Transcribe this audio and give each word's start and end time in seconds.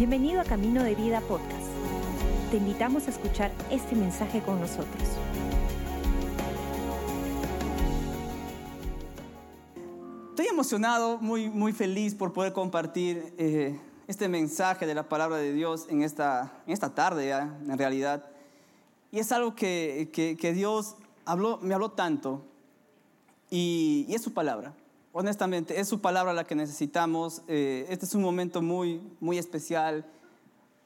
Bienvenido 0.00 0.40
a 0.40 0.44
Camino 0.44 0.82
de 0.82 0.94
Vida 0.94 1.20
Podcast. 1.20 1.68
Te 2.50 2.56
invitamos 2.56 3.06
a 3.06 3.10
escuchar 3.10 3.52
este 3.70 3.94
mensaje 3.94 4.40
con 4.40 4.58
nosotros. 4.58 5.02
Estoy 10.30 10.46
emocionado, 10.46 11.18
muy, 11.18 11.50
muy 11.50 11.74
feliz 11.74 12.14
por 12.14 12.32
poder 12.32 12.54
compartir 12.54 13.34
eh, 13.36 13.78
este 14.08 14.26
mensaje 14.30 14.86
de 14.86 14.94
la 14.94 15.06
palabra 15.06 15.36
de 15.36 15.52
Dios 15.52 15.86
en 15.90 16.02
esta, 16.02 16.50
en 16.66 16.72
esta 16.72 16.94
tarde 16.94 17.32
en 17.32 17.76
realidad. 17.76 18.24
Y 19.12 19.18
es 19.18 19.30
algo 19.32 19.54
que, 19.54 20.08
que, 20.14 20.52
Dios 20.54 20.96
habló, 21.26 21.58
me 21.60 21.74
habló 21.74 21.90
tanto 21.90 22.42
y, 23.50 24.06
es 24.08 24.22
su 24.22 24.32
palabra. 24.32 24.72
Honestamente, 25.12 25.80
es 25.80 25.88
su 25.88 26.00
palabra 26.00 26.32
la 26.32 26.44
que 26.44 26.54
necesitamos. 26.54 27.42
Eh, 27.48 27.84
este 27.88 28.06
es 28.06 28.14
un 28.14 28.22
momento 28.22 28.62
muy, 28.62 29.00
muy 29.18 29.38
especial, 29.38 30.04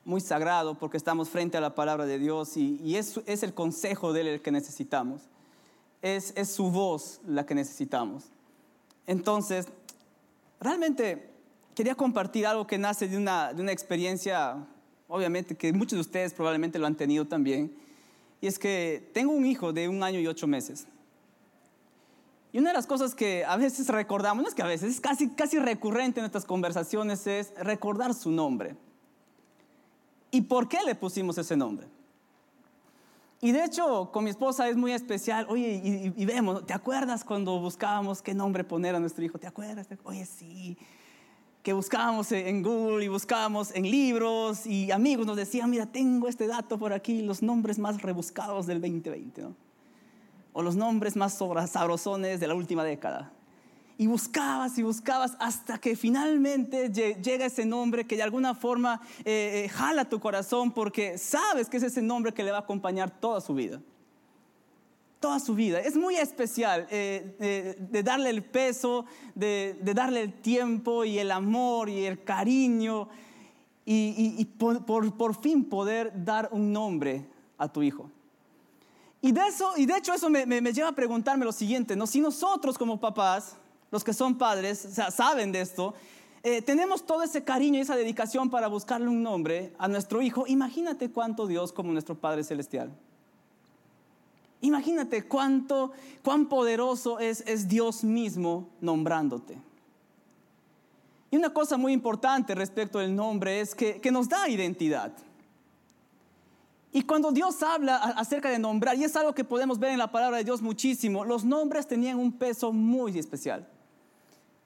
muy 0.04 0.20
sagrado, 0.22 0.78
porque 0.78 0.96
estamos 0.96 1.28
frente 1.28 1.58
a 1.58 1.60
la 1.60 1.74
palabra 1.74 2.06
de 2.06 2.18
Dios 2.18 2.56
y, 2.56 2.96
es, 2.96 3.18
el 3.26 3.52
consejo 3.52 4.14
de 4.14 4.22
Él 4.22 4.26
el 4.28 4.42
que 4.42 4.50
necesitamos. 4.50 5.22
Es, 6.00 6.32
es 6.36 6.50
su 6.50 6.70
voz 6.70 7.20
la 7.26 7.44
que 7.44 7.54
necesitamos. 7.54 8.24
Entonces, 9.06 9.66
realmente 10.58 11.30
quería 11.74 11.94
compartir 11.94 12.46
algo 12.46 12.66
que 12.66 12.78
nace 12.78 13.08
de 13.08 13.18
una, 13.18 13.52
de 13.52 13.60
una 13.60 13.72
experiencia, 13.72 14.56
obviamente, 15.06 15.54
que 15.54 15.70
muchos 15.74 15.98
de 15.98 16.00
ustedes 16.00 16.32
probablemente 16.32 16.78
lo 16.78 16.86
han 16.86 16.94
tenido 16.94 17.26
también. 17.26 17.76
Y 18.40 18.46
es 18.46 18.58
que 18.58 19.10
tengo 19.12 19.32
un 19.32 19.44
hijo 19.44 19.74
de 19.74 19.86
un 19.88 20.02
año 20.02 20.18
y 20.18 20.26
ocho 20.26 20.46
meses. 20.46 20.86
Y 22.54 22.60
una 22.60 22.70
de 22.70 22.74
las 22.74 22.86
cosas 22.86 23.16
que 23.16 23.44
a 23.44 23.56
veces 23.56 23.88
recordamos, 23.88 24.44
no 24.44 24.48
es 24.48 24.54
que 24.54 24.62
a 24.62 24.66
veces, 24.66 24.94
es 24.94 25.00
casi, 25.00 25.28
casi 25.30 25.58
recurrente 25.58 26.20
en 26.20 26.22
nuestras 26.22 26.44
conversaciones, 26.44 27.26
es 27.26 27.52
recordar 27.58 28.14
su 28.14 28.30
nombre. 28.30 28.76
¿Y 30.30 30.42
por 30.42 30.68
qué 30.68 30.78
le 30.86 30.94
pusimos 30.94 31.36
ese 31.36 31.56
nombre? 31.56 31.88
Y 33.40 33.50
de 33.50 33.64
hecho, 33.64 34.08
con 34.12 34.22
mi 34.22 34.30
esposa 34.30 34.68
es 34.68 34.76
muy 34.76 34.92
especial. 34.92 35.46
Oye, 35.48 35.82
y, 35.82 36.14
y, 36.16 36.24
vemos, 36.26 36.64
¿te 36.64 36.72
acuerdas 36.72 37.24
cuando 37.24 37.58
buscábamos 37.58 38.22
qué 38.22 38.34
nombre 38.34 38.62
poner 38.62 38.94
a 38.94 39.00
nuestro 39.00 39.24
hijo? 39.24 39.36
¿Te 39.36 39.48
acuerdas? 39.48 39.88
Oye, 40.04 40.24
sí. 40.24 40.78
Que 41.64 41.72
buscábamos 41.72 42.30
en 42.30 42.62
Google 42.62 43.04
y 43.04 43.08
buscábamos 43.08 43.74
en 43.74 43.90
libros 43.90 44.64
y 44.64 44.92
amigos 44.92 45.26
nos 45.26 45.36
decían, 45.36 45.70
mira, 45.70 45.86
tengo 45.86 46.28
este 46.28 46.46
dato 46.46 46.78
por 46.78 46.92
aquí, 46.92 47.22
los 47.22 47.42
nombres 47.42 47.80
más 47.80 48.00
rebuscados 48.00 48.66
del 48.66 48.80
2020, 48.80 49.42
¿no? 49.42 49.64
O 50.54 50.62
los 50.62 50.76
nombres 50.76 51.16
más 51.16 51.34
sabrosones 51.34 52.40
de 52.40 52.46
la 52.46 52.54
última 52.54 52.82
década. 52.82 53.30
Y 53.96 54.06
buscabas 54.06 54.78
y 54.78 54.82
buscabas 54.82 55.36
hasta 55.38 55.78
que 55.78 55.94
finalmente 55.94 56.90
llega 56.90 57.46
ese 57.46 57.64
nombre 57.64 58.06
que 58.06 58.16
de 58.16 58.22
alguna 58.22 58.54
forma 58.54 59.00
eh, 59.24 59.64
eh, 59.64 59.68
jala 59.68 60.08
tu 60.08 60.18
corazón 60.18 60.72
porque 60.72 61.18
sabes 61.18 61.68
que 61.68 61.76
es 61.76 61.82
ese 61.84 62.02
nombre 62.02 62.32
que 62.32 62.42
le 62.42 62.50
va 62.50 62.58
a 62.58 62.60
acompañar 62.60 63.10
toda 63.10 63.40
su 63.40 63.54
vida. 63.54 63.80
Toda 65.20 65.38
su 65.38 65.54
vida. 65.54 65.80
Es 65.80 65.96
muy 65.96 66.16
especial 66.16 66.86
eh, 66.90 67.76
de 67.78 68.02
darle 68.02 68.30
el 68.30 68.42
peso, 68.42 69.06
de, 69.34 69.76
darle 69.80 70.22
el 70.22 70.32
tiempo 70.32 71.04
y 71.04 71.18
el 71.18 71.30
amor 71.30 71.88
y 71.88 72.04
el 72.04 72.24
cariño 72.24 73.08
y, 73.86 74.44
por, 74.58 74.84
por, 74.84 75.34
fin 75.34 75.64
poder 75.64 76.24
dar 76.24 76.48
un 76.52 76.72
nombre 76.72 77.26
a 77.58 77.68
tu 77.68 77.82
hijo. 77.82 78.10
Y 79.24 79.32
de, 79.32 79.40
eso, 79.46 79.72
y 79.78 79.86
de 79.86 79.96
hecho 79.96 80.12
eso 80.12 80.28
me, 80.28 80.44
lleva 80.44 80.90
a 80.90 80.94
preguntarme 80.94 81.46
lo 81.46 81.52
siguiente, 81.52 81.96
¿no? 81.96 82.06
si 82.06 82.20
nosotros 82.20 82.76
como 82.76 83.00
papás 83.00 83.56
los 83.90 84.04
que 84.04 84.12
son 84.12 84.36
padres 84.36 84.86
saben 85.10 85.50
de 85.50 85.62
esto, 85.62 85.94
eh, 86.42 86.60
tenemos 86.60 87.06
todo 87.06 87.22
ese 87.22 87.42
cariño 87.42 87.78
y 87.78 87.80
esa 87.80 87.96
dedicación 87.96 88.50
para 88.50 88.68
buscarle 88.68 89.08
un 89.08 89.22
nombre 89.22 89.72
a 89.78 89.88
nuestro 89.88 90.20
hijo. 90.20 90.44
Imagínate 90.46 91.10
cuánto 91.10 91.46
Dios 91.46 91.72
como 91.72 91.90
nuestro 91.90 92.16
Padre 92.16 92.44
Celestial. 92.44 92.92
Imagínate 94.60 95.26
cuánto, 95.26 95.92
cuán 96.22 96.46
poderoso 96.46 97.18
es, 97.18 97.44
es 97.46 97.66
Dios 97.66 98.04
mismo 98.04 98.68
nombrándote. 98.82 99.56
Y 101.30 101.38
una 101.38 101.48
cosa 101.54 101.78
muy 101.78 101.94
importante 101.94 102.54
respecto 102.54 102.98
del 102.98 103.16
nombre 103.16 103.62
es 103.62 103.74
que 103.74 104.10
nos 104.12 104.28
da 104.28 104.50
identidad. 104.50 105.14
Y 106.94 107.02
cuando 107.02 107.30
Dios 107.30 107.62
habla 107.62 107.96
acerca 107.96 108.48
de 108.48 108.58
nombrar, 108.58 108.96
y 108.96 109.04
es 109.04 109.14
algo 109.16 109.34
que 109.34 109.44
podemos 109.44 109.78
ver 109.78 109.90
en 109.90 109.98
la 109.98 110.10
palabra 110.10 110.38
de 110.38 110.44
Dios 110.44 110.62
muchísimo, 110.62 111.24
los 111.24 111.44
nombres 111.44 111.86
tenían 111.86 112.18
un 112.18 112.32
peso 112.32 112.72
muy 112.72 113.18
especial 113.18 113.68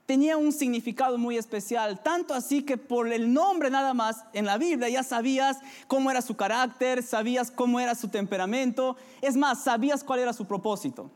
tenía 0.08 0.38
un 0.38 0.52
significado 0.52 1.18
muy 1.18 1.36
especial, 1.36 2.02
tanto 2.02 2.32
así 2.32 2.62
que 2.62 2.78
por 2.78 3.12
el 3.12 3.30
nombre 3.30 3.68
nada 3.68 3.92
más 3.92 4.24
en 4.32 4.46
la 4.46 4.56
Biblia 4.56 4.88
ya 4.88 5.02
sabías 5.02 5.58
cómo 5.86 6.10
era 6.10 6.22
su 6.22 6.34
carácter, 6.34 7.02
sabías 7.02 7.50
cómo 7.50 7.78
era 7.78 7.94
su 7.94 8.08
temperamento, 8.08 8.96
es 9.20 9.36
más, 9.36 9.64
sabías 9.64 10.02
cuál 10.02 10.20
era 10.20 10.32
su 10.32 10.46
propósito, 10.46 11.10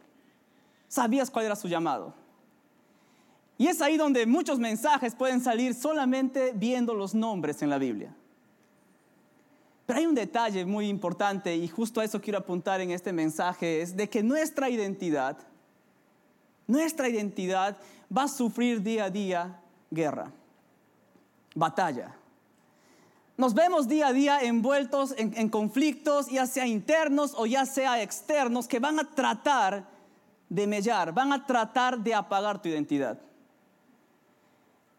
sabías 0.88 1.30
cuál 1.30 1.46
era 1.46 1.56
su 1.56 1.68
llamado. 1.68 2.12
Y 3.56 3.68
es 3.68 3.80
ahí 3.80 3.96
donde 3.96 4.26
muchos 4.26 4.58
mensajes 4.58 5.14
pueden 5.14 5.40
salir 5.40 5.72
solamente 5.72 6.52
viendo 6.54 6.92
los 6.92 7.14
nombres 7.14 7.62
en 7.62 7.70
la 7.70 7.78
Biblia. 7.78 8.14
Pero 9.86 9.98
hay 9.98 10.06
un 10.06 10.14
detalle 10.14 10.64
muy 10.64 10.88
importante 10.88 11.54
y 11.56 11.68
justo 11.68 12.00
a 12.00 12.04
eso 12.04 12.20
quiero 12.20 12.38
apuntar 12.38 12.80
en 12.80 12.90
este 12.90 13.12
mensaje, 13.12 13.82
es 13.82 13.96
de 13.96 14.08
que 14.08 14.22
nuestra 14.22 14.70
identidad, 14.70 15.36
nuestra 16.66 17.08
identidad 17.08 17.76
va 18.16 18.24
a 18.24 18.28
sufrir 18.28 18.82
día 18.82 19.04
a 19.04 19.10
día 19.10 19.60
guerra, 19.90 20.30
batalla. 21.54 22.14
Nos 23.36 23.54
vemos 23.54 23.88
día 23.88 24.08
a 24.08 24.12
día 24.12 24.40
envueltos 24.40 25.14
en, 25.16 25.36
en, 25.36 25.48
conflictos, 25.48 26.28
ya 26.28 26.46
sea 26.46 26.66
internos 26.66 27.34
o 27.36 27.46
ya 27.46 27.66
sea 27.66 28.02
externos, 28.02 28.68
que 28.68 28.78
van 28.78 29.00
a 29.00 29.10
tratar 29.10 29.84
de 30.48 30.66
mellar, 30.66 31.12
van 31.12 31.32
a 31.32 31.44
tratar 31.44 31.98
de 31.98 32.14
apagar 32.14 32.60
tu 32.60 32.68
identidad. 32.68 33.18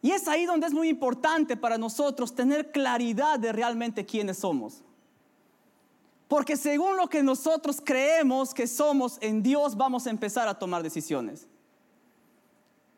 Y 0.03 0.11
es 0.11 0.27
ahí 0.27 0.45
donde 0.45 0.67
es 0.67 0.73
muy 0.73 0.89
importante 0.89 1.55
para 1.55 1.77
nosotros 1.77 2.35
tener 2.35 2.73
claridad 2.73 3.39
de 3.39 3.53
realmente 3.53 4.05
quiénes 4.05 4.37
somos. 4.39 4.83
Porque 6.27 6.57
según 6.57 6.97
lo 6.97 7.07
que 7.07 7.23
nosotros 7.23 7.81
creemos 7.81 8.53
que 8.53 8.67
somos 8.67 9.17
en 9.21 9.41
Dios, 9.41 9.77
vamos 9.77 10.05
a 10.05 10.09
empezar 10.09 10.49
a 10.49 10.59
tomar 10.59 10.83
decisiones. 10.83 11.47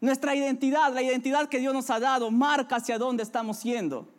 Nuestra 0.01 0.35
identidad, 0.35 0.91
la 0.95 1.03
identidad 1.03 1.47
que 1.47 1.59
Dios 1.59 1.75
nos 1.75 1.91
ha 1.91 1.99
dado, 1.99 2.31
marca 2.31 2.77
hacia 2.77 2.97
dónde 2.97 3.22
estamos 3.22 3.61
yendo. 3.61 4.09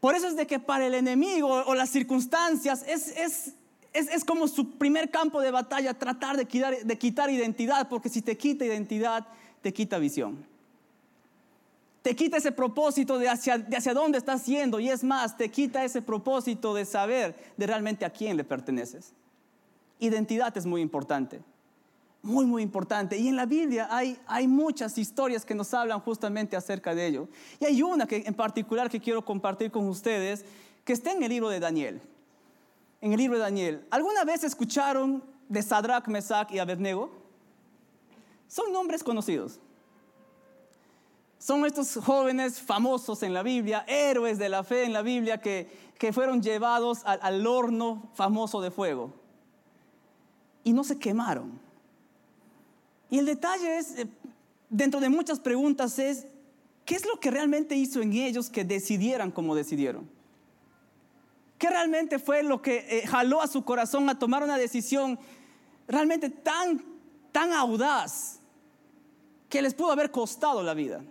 Por 0.00 0.14
eso 0.14 0.28
es 0.28 0.36
de 0.36 0.46
que 0.46 0.58
para 0.58 0.86
el 0.86 0.92
enemigo 0.92 1.48
o 1.48 1.74
las 1.74 1.88
circunstancias 1.88 2.84
es, 2.86 3.08
es, 3.16 3.54
es, 3.94 4.08
es 4.08 4.24
como 4.26 4.48
su 4.48 4.72
primer 4.72 5.10
campo 5.10 5.40
de 5.40 5.50
batalla 5.50 5.94
tratar 5.94 6.36
de 6.36 6.44
quitar, 6.44 6.76
de 6.84 6.98
quitar 6.98 7.30
identidad, 7.30 7.88
porque 7.88 8.10
si 8.10 8.20
te 8.20 8.36
quita 8.36 8.66
identidad, 8.66 9.26
te 9.62 9.72
quita 9.72 9.98
visión. 9.98 10.50
Te 12.02 12.16
quita 12.16 12.38
ese 12.38 12.52
propósito 12.52 13.18
de 13.18 13.28
hacia, 13.28 13.58
de 13.58 13.76
hacia 13.76 13.92
dónde 13.92 14.18
estás 14.18 14.46
yendo 14.46 14.80
y 14.80 14.88
es 14.88 15.04
más, 15.04 15.36
te 15.36 15.50
quita 15.50 15.84
ese 15.84 16.00
propósito 16.00 16.74
de 16.74 16.84
saber 16.84 17.34
de 17.56 17.66
realmente 17.66 18.04
a 18.04 18.10
quién 18.10 18.36
le 18.36 18.44
perteneces. 18.44 19.12
Identidad 19.98 20.56
es 20.56 20.64
muy 20.64 20.80
importante 20.80 21.42
muy, 22.22 22.44
muy 22.44 22.62
importante. 22.62 23.16
Y 23.16 23.28
en 23.28 23.36
la 23.36 23.46
Biblia 23.46 23.88
hay, 23.90 24.18
hay 24.26 24.46
muchas 24.46 24.98
historias 24.98 25.44
que 25.44 25.54
nos 25.54 25.72
hablan 25.72 26.00
justamente 26.00 26.56
acerca 26.56 26.94
de 26.94 27.06
ello. 27.06 27.28
Y 27.58 27.64
hay 27.64 27.82
una 27.82 28.06
que, 28.06 28.22
en 28.26 28.34
particular 28.34 28.90
que 28.90 29.00
quiero 29.00 29.24
compartir 29.24 29.70
con 29.70 29.88
ustedes, 29.88 30.44
que 30.84 30.92
está 30.92 31.12
en 31.12 31.22
el 31.22 31.30
libro 31.30 31.48
de 31.48 31.60
Daniel. 31.60 32.00
En 33.00 33.12
el 33.12 33.18
libro 33.18 33.38
de 33.38 33.44
Daniel. 33.44 33.86
¿Alguna 33.90 34.24
vez 34.24 34.44
escucharon 34.44 35.24
de 35.48 35.62
Sadrach, 35.62 36.08
Mesach 36.08 36.50
y 36.52 36.58
Abednego? 36.58 37.10
Son 38.48 38.72
nombres 38.72 39.02
conocidos. 39.02 39.60
Son 41.40 41.66
estos 41.66 41.96
jóvenes 41.96 42.60
famosos 42.60 43.24
en 43.24 43.34
la 43.34 43.42
Biblia, 43.42 43.84
héroes 43.88 44.38
de 44.38 44.48
la 44.48 44.62
fe 44.62 44.84
en 44.84 44.92
la 44.92 45.02
Biblia, 45.02 45.40
que, 45.40 45.68
que 45.98 46.12
fueron 46.12 46.40
llevados 46.40 47.00
al, 47.04 47.18
al 47.20 47.44
horno 47.44 48.08
famoso 48.14 48.60
de 48.60 48.70
fuego. 48.70 49.12
Y 50.62 50.72
no 50.72 50.84
se 50.84 50.96
quemaron 50.96 51.58
y 53.10 53.18
el 53.18 53.26
detalle 53.26 53.78
es, 53.78 53.98
eh, 53.98 54.06
dentro 54.68 55.00
de 55.00 55.08
muchas 55.08 55.40
preguntas, 55.40 55.98
es, 55.98 56.26
¿qué 56.84 56.94
es 56.94 57.04
lo 57.04 57.18
que 57.18 57.30
realmente 57.30 57.74
hizo 57.74 58.00
en 58.00 58.12
ellos 58.12 58.48
que 58.48 58.64
decidieran 58.64 59.32
como 59.32 59.54
decidieron? 59.54 60.08
¿Qué 61.58 61.68
realmente 61.68 62.18
fue 62.18 62.42
lo 62.42 62.62
que 62.62 62.86
eh, 62.88 63.06
jaló 63.06 63.42
a 63.42 63.48
su 63.48 63.64
corazón 63.64 64.08
a 64.08 64.18
tomar 64.18 64.42
una 64.42 64.56
decisión 64.56 65.18
realmente 65.88 66.30
tan, 66.30 66.82
tan 67.32 67.52
audaz 67.52 68.38
que 69.48 69.60
les 69.60 69.74
pudo 69.74 69.90
haber 69.90 70.12
costado 70.12 70.62
la 70.62 70.72
vida? 70.72 71.02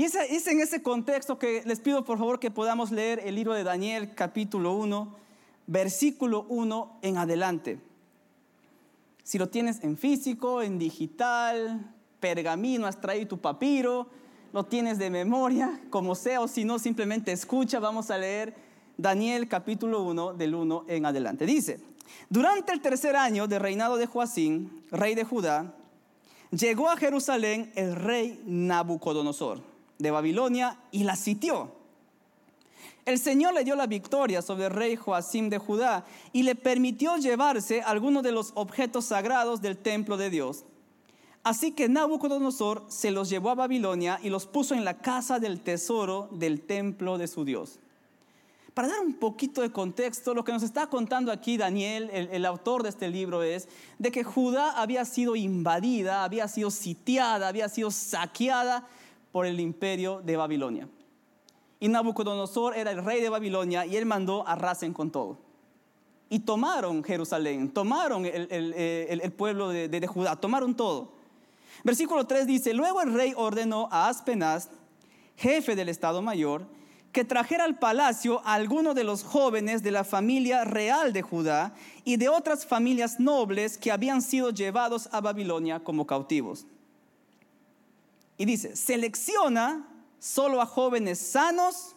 Y 0.00 0.04
es, 0.04 0.46
en 0.46 0.62
ese 0.62 0.82
contexto 0.82 1.38
que 1.38 1.62
les 1.66 1.78
pido 1.78 2.06
por 2.06 2.16
favor 2.16 2.40
que 2.40 2.50
podamos 2.50 2.90
leer 2.90 3.20
el 3.22 3.34
libro 3.34 3.52
de 3.52 3.64
Daniel 3.64 4.14
capítulo 4.14 4.72
1, 4.72 5.14
versículo 5.66 6.46
1 6.48 7.00
en 7.02 7.18
adelante. 7.18 7.78
Si 9.22 9.36
lo 9.36 9.50
tienes 9.50 9.84
en 9.84 9.98
físico, 9.98 10.62
en 10.62 10.78
digital, 10.78 11.92
pergamino, 12.18 12.86
has 12.86 12.98
traído 12.98 13.28
tu 13.28 13.38
papiro, 13.42 14.06
lo 14.54 14.64
tienes 14.64 14.96
de 14.96 15.10
memoria, 15.10 15.82
como 15.90 16.14
sea, 16.14 16.40
o 16.40 16.48
si 16.48 16.64
no, 16.64 16.78
simplemente 16.78 17.30
escucha, 17.30 17.78
vamos 17.78 18.10
a 18.10 18.16
leer 18.16 18.54
Daniel 18.96 19.48
capítulo 19.48 20.02
1 20.04 20.32
del 20.32 20.54
1 20.54 20.86
en 20.88 21.04
adelante. 21.04 21.44
Dice, 21.44 21.78
durante 22.30 22.72
el 22.72 22.80
tercer 22.80 23.16
año 23.16 23.46
de 23.46 23.58
reinado 23.58 23.98
de 23.98 24.06
Joacín, 24.06 24.82
rey 24.90 25.14
de 25.14 25.24
Judá, 25.24 25.74
llegó 26.52 26.88
a 26.88 26.96
Jerusalén 26.96 27.70
el 27.74 27.96
rey 27.96 28.42
Nabucodonosor 28.46 29.68
de 30.00 30.10
Babilonia 30.10 30.78
y 30.90 31.04
la 31.04 31.14
sitió. 31.14 31.72
El 33.06 33.18
Señor 33.18 33.54
le 33.54 33.64
dio 33.64 33.76
la 33.76 33.86
victoria 33.86 34.42
sobre 34.42 34.66
el 34.66 34.72
rey 34.72 34.96
Joacim 34.96 35.48
de 35.48 35.58
Judá 35.58 36.04
y 36.32 36.42
le 36.42 36.54
permitió 36.54 37.16
llevarse 37.16 37.82
algunos 37.82 38.22
de 38.22 38.32
los 38.32 38.52
objetos 38.54 39.06
sagrados 39.06 39.62
del 39.62 39.78
templo 39.78 40.16
de 40.16 40.30
Dios. 40.30 40.64
Así 41.42 41.72
que 41.72 41.88
Nabucodonosor 41.88 42.84
se 42.88 43.10
los 43.10 43.30
llevó 43.30 43.50
a 43.50 43.54
Babilonia 43.54 44.20
y 44.22 44.28
los 44.28 44.46
puso 44.46 44.74
en 44.74 44.84
la 44.84 44.98
casa 44.98 45.38
del 45.38 45.60
tesoro 45.60 46.28
del 46.32 46.60
templo 46.60 47.16
de 47.16 47.26
su 47.26 47.44
Dios. 47.44 47.78
Para 48.74 48.88
dar 48.88 49.00
un 49.00 49.14
poquito 49.14 49.62
de 49.62 49.72
contexto, 49.72 50.32
lo 50.34 50.44
que 50.44 50.52
nos 50.52 50.62
está 50.62 50.86
contando 50.86 51.32
aquí 51.32 51.56
Daniel, 51.56 52.08
el, 52.12 52.46
autor 52.46 52.82
de 52.82 52.90
este 52.90 53.08
libro, 53.08 53.42
es 53.42 53.68
de 53.98 54.12
que 54.12 54.22
Judá 54.22 54.80
había 54.80 55.04
sido 55.04 55.34
invadida, 55.34 56.22
había 56.22 56.46
sido 56.46 56.70
sitiada, 56.70 57.48
había 57.48 57.68
sido 57.68 57.90
saqueada 57.90 58.86
por 59.32 59.46
el 59.46 59.60
imperio 59.60 60.20
de 60.22 60.36
Babilonia. 60.36 60.88
Y 61.78 61.88
Nabucodonosor 61.88 62.76
era 62.76 62.90
el 62.90 63.04
rey 63.04 63.22
de 63.22 63.28
Babilonia 63.28 63.86
y 63.86 63.96
él 63.96 64.06
mandó 64.06 64.46
arrasen 64.46 64.92
con 64.92 65.10
todo. 65.10 65.38
Y 66.28 66.40
tomaron 66.40 67.02
Jerusalén, 67.02 67.70
tomaron 67.70 68.24
el, 68.26 69.32
pueblo 69.36 69.70
de, 69.70 69.88
de 69.88 70.06
Judá, 70.06 70.36
tomaron 70.36 70.76
todo. 70.76 71.12
Versículo 71.82 72.26
3 72.26 72.46
dice, 72.46 72.74
luego 72.74 73.00
el 73.00 73.12
rey 73.14 73.32
ordenó 73.36 73.88
a 73.90 74.08
Aspenaz, 74.08 74.68
jefe 75.36 75.74
del 75.74 75.88
Estado 75.88 76.20
Mayor, 76.20 76.66
que 77.12 77.24
trajera 77.24 77.64
al 77.64 77.78
palacio 77.78 78.40
a 78.44 78.54
algunos 78.54 78.94
de 78.94 79.04
los 79.04 79.24
jóvenes 79.24 79.82
de 79.82 79.90
la 79.90 80.04
familia 80.04 80.64
real 80.64 81.12
de 81.12 81.22
Judá 81.22 81.74
y 82.04 82.16
de 82.16 82.28
otras 82.28 82.64
familias 82.64 83.18
nobles 83.18 83.78
que 83.78 83.90
habían 83.90 84.22
sido 84.22 84.50
llevados 84.50 85.08
a 85.12 85.20
Babilonia 85.20 85.80
como 85.80 86.06
cautivos. 86.06 86.66
Y 88.40 88.46
dice, 88.46 88.74
selecciona 88.74 89.86
solo 90.18 90.62
a 90.62 90.66
jóvenes 90.66 91.18
sanos, 91.18 91.94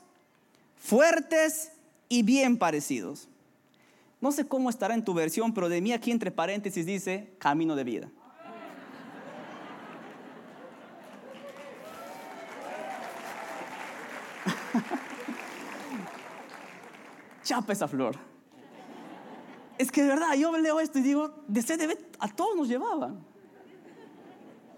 fuertes 0.75 1.71
y 2.09 2.21
bien 2.23 2.57
parecidos. 2.57 3.29
No 4.19 4.33
sé 4.33 4.45
cómo 4.45 4.69
estará 4.69 4.93
en 4.93 5.05
tu 5.05 5.13
versión, 5.13 5.53
pero 5.53 5.69
de 5.69 5.79
mí 5.79 5.93
aquí 5.93 6.11
entre 6.11 6.31
paréntesis 6.31 6.85
dice 6.85 7.33
camino 7.39 7.77
de 7.77 7.83
vida. 7.85 8.11
Chapa 17.45 17.71
esa 17.71 17.87
flor. 17.87 18.17
Es 19.77 19.89
que 19.93 20.03
de 20.03 20.09
verdad, 20.09 20.33
yo 20.33 20.57
leo 20.57 20.81
esto 20.81 20.99
y 20.99 21.03
digo, 21.03 21.45
de 21.47 21.61
sed 21.61 21.97
a 22.19 22.27
todos 22.27 22.57
nos 22.57 22.67
llevaban. 22.67 23.31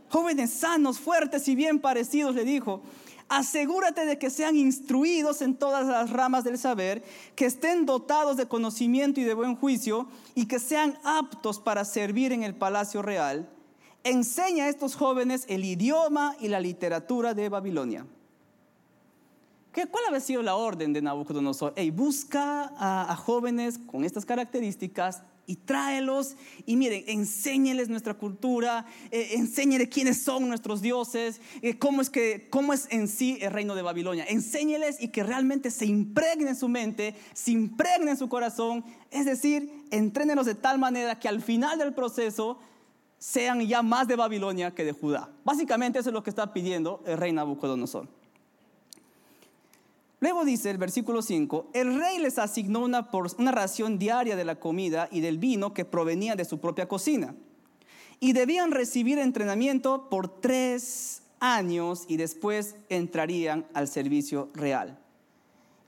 Jóvenes 0.09 0.51
sanos, 0.51 0.99
fuertes 0.99 1.47
y 1.47 1.55
bien 1.55 1.79
parecidos, 1.79 2.35
le 2.35 2.43
dijo, 2.43 2.81
asegúrate 3.27 4.05
de 4.05 4.19
que 4.19 4.29
sean 4.29 4.55
instruidos 4.55 5.41
en 5.41 5.55
todas 5.55 5.85
las 5.85 6.11
ramas 6.11 6.43
del 6.43 6.57
saber, 6.57 7.03
que 7.35 7.45
estén 7.45 7.85
dotados 7.85 8.37
de 8.37 8.47
conocimiento 8.47 9.19
y 9.19 9.23
de 9.23 9.33
buen 9.33 9.55
juicio 9.55 10.07
y 10.35 10.45
que 10.45 10.59
sean 10.59 10.97
aptos 11.03 11.59
para 11.59 11.85
servir 11.85 12.31
en 12.31 12.43
el 12.43 12.55
palacio 12.55 13.01
real. 13.01 13.49
Enseña 14.03 14.65
a 14.65 14.69
estos 14.69 14.95
jóvenes 14.95 15.45
el 15.47 15.65
idioma 15.65 16.35
y 16.39 16.47
la 16.47 16.59
literatura 16.59 17.33
de 17.33 17.49
Babilonia. 17.49 18.05
¿Cuál 19.91 20.05
había 20.07 20.21
sido 20.21 20.41
la 20.41 20.55
orden 20.55 20.93
de 20.93 21.01
Nabucodonosor? 21.01 21.73
Hey, 21.75 21.91
busca 21.91 22.71
a, 22.77 23.13
jóvenes 23.17 23.77
con 23.77 24.05
estas 24.05 24.25
características 24.25 25.21
y 25.47 25.57
tráelos 25.57 26.35
y 26.65 26.75
miren, 26.75 27.03
enséñeles 27.07 27.89
nuestra 27.89 28.15
cultura, 28.15 28.85
eh, 29.11 29.29
enséñeles 29.33 29.89
quiénes 29.89 30.21
son 30.23 30.47
nuestros 30.47 30.81
dioses, 30.81 31.41
eh, 31.61 31.77
cómo, 31.77 32.01
es 32.01 32.09
que, 32.09 32.47
cómo 32.49 32.73
es 32.73 32.87
en 32.89 33.07
sí 33.07 33.37
el 33.41 33.51
reino 33.51 33.75
de 33.75 33.81
Babilonia. 33.81 34.25
Enséñeles 34.27 35.01
y 35.01 35.09
que 35.09 35.23
realmente 35.23 35.71
se 35.71 35.85
impregne 35.85 36.49
en 36.49 36.55
su 36.55 36.67
mente, 36.67 37.15
se 37.33 37.51
impregne 37.51 38.11
en 38.11 38.17
su 38.17 38.29
corazón, 38.29 38.83
es 39.11 39.25
decir, 39.25 39.71
entrénelos 39.91 40.45
de 40.45 40.55
tal 40.55 40.79
manera 40.79 41.19
que 41.19 41.27
al 41.27 41.41
final 41.41 41.77
del 41.77 41.93
proceso 41.93 42.59
sean 43.17 43.61
ya 43.61 43.81
más 43.81 44.07
de 44.07 44.15
Babilonia 44.15 44.75
que 44.75 44.83
de 44.83 44.91
Judá. 44.91 45.29
Básicamente 45.43 45.99
eso 45.99 46.09
es 46.09 46.13
lo 46.13 46.23
que 46.23 46.29
está 46.29 46.53
pidiendo 46.53 47.01
el 47.05 47.17
rey 47.17 47.31
Nabucodonosor. 47.31 48.07
Luego 50.25 50.43
dice 50.43 50.71
el 50.71 50.79
versículo 50.79 51.21
5, 51.21 51.69
el 51.73 51.99
rey 51.99 52.17
les 52.17 52.39
asignó 52.39 52.79
una, 52.79 53.07
una 53.37 53.51
ración 53.51 53.99
diaria 53.99 54.35
de 54.35 54.43
la 54.43 54.59
comida 54.59 55.07
y 55.11 55.19
del 55.19 55.37
vino 55.37 55.71
que 55.71 55.85
provenía 55.85 56.35
de 56.35 56.45
su 56.45 56.59
propia 56.59 56.87
cocina. 56.87 57.35
Y 58.19 58.33
debían 58.33 58.71
recibir 58.71 59.19
entrenamiento 59.19 60.09
por 60.09 60.41
tres 60.41 61.21
años 61.39 62.05
y 62.07 62.17
después 62.17 62.75
entrarían 62.89 63.67
al 63.75 63.87
servicio 63.87 64.49
real. 64.55 64.97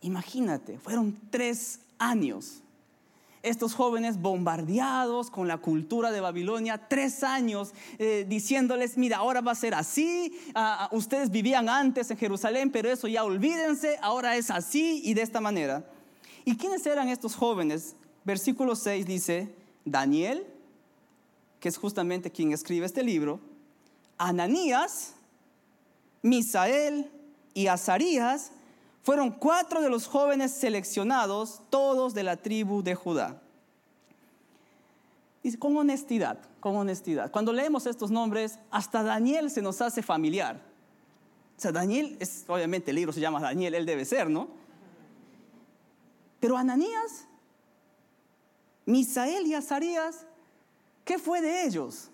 Imagínate, 0.01 0.77
fueron 0.77 1.17
tres 1.31 1.79
años 1.97 2.61
estos 3.47 3.73
jóvenes 3.73 4.21
bombardeados 4.21 5.29
con 5.29 5.47
la 5.47 5.57
cultura 5.57 6.11
de 6.11 6.21
Babilonia, 6.21 6.87
tres 6.87 7.23
años 7.23 7.73
eh, 7.99 8.25
diciéndoles, 8.27 8.97
mira, 8.97 9.17
ahora 9.17 9.41
va 9.41 9.51
a 9.51 9.55
ser 9.55 9.73
así, 9.73 10.37
ah, 10.55 10.77
ah, 10.81 10.95
ustedes 10.95 11.31
vivían 11.31 11.69
antes 11.69 12.11
en 12.11 12.17
Jerusalén, 12.17 12.71
pero 12.71 12.89
eso 12.89 13.07
ya 13.07 13.23
olvídense, 13.23 13.97
ahora 14.01 14.35
es 14.35 14.51
así 14.51 15.01
y 15.03 15.13
de 15.13 15.21
esta 15.21 15.41
manera. 15.41 15.85
¿Y 16.45 16.55
quiénes 16.57 16.85
eran 16.85 17.09
estos 17.09 17.35
jóvenes? 17.35 17.95
Versículo 18.23 18.75
6 18.75 19.05
dice, 19.05 19.53
Daniel, 19.85 20.45
que 21.59 21.69
es 21.69 21.77
justamente 21.77 22.31
quien 22.31 22.51
escribe 22.51 22.85
este 22.85 23.03
libro, 23.03 23.39
Ananías, 24.17 25.13
Misael 26.21 27.09
y 27.53 27.67
Azarías, 27.67 28.51
fueron 29.07 29.31
cuatro 29.31 29.81
de 29.81 29.89
los 29.89 30.05
jóvenes 30.05 30.51
seleccionados, 30.51 31.61
todos 31.69 32.13
de 32.13 32.23
la 32.23 32.35
tribu 32.35 32.83
de 32.83 32.93
Judá. 32.93 33.41
Dice, 35.41 35.57
con 35.57 35.77
honestidad, 35.77 36.37
con 36.59 36.75
honestidad. 36.75 37.31
Cuando 37.31 37.53
leemos 37.53 37.85
estos 37.85 38.11
nombres, 38.11 38.59
hasta 38.69 39.03
Daniel 39.03 39.49
se 39.49 39.61
nos 39.61 39.79
hace 39.79 40.01
familiar. 40.01 40.61
O 41.57 41.61
sea, 41.61 41.71
Daniel, 41.71 42.17
es, 42.19 42.43
obviamente 42.49 42.91
el 42.91 42.97
libro 42.97 43.13
se 43.13 43.21
llama 43.21 43.39
Daniel, 43.39 43.75
él 43.75 43.85
debe 43.85 44.03
ser, 44.03 44.29
¿no? 44.29 44.49
Pero 46.41 46.57
Ananías, 46.57 47.29
Misael 48.85 49.47
y 49.47 49.53
Azarías, 49.53 50.25
¿qué 51.05 51.17
fue 51.17 51.39
de 51.39 51.63
ellos? 51.63 52.09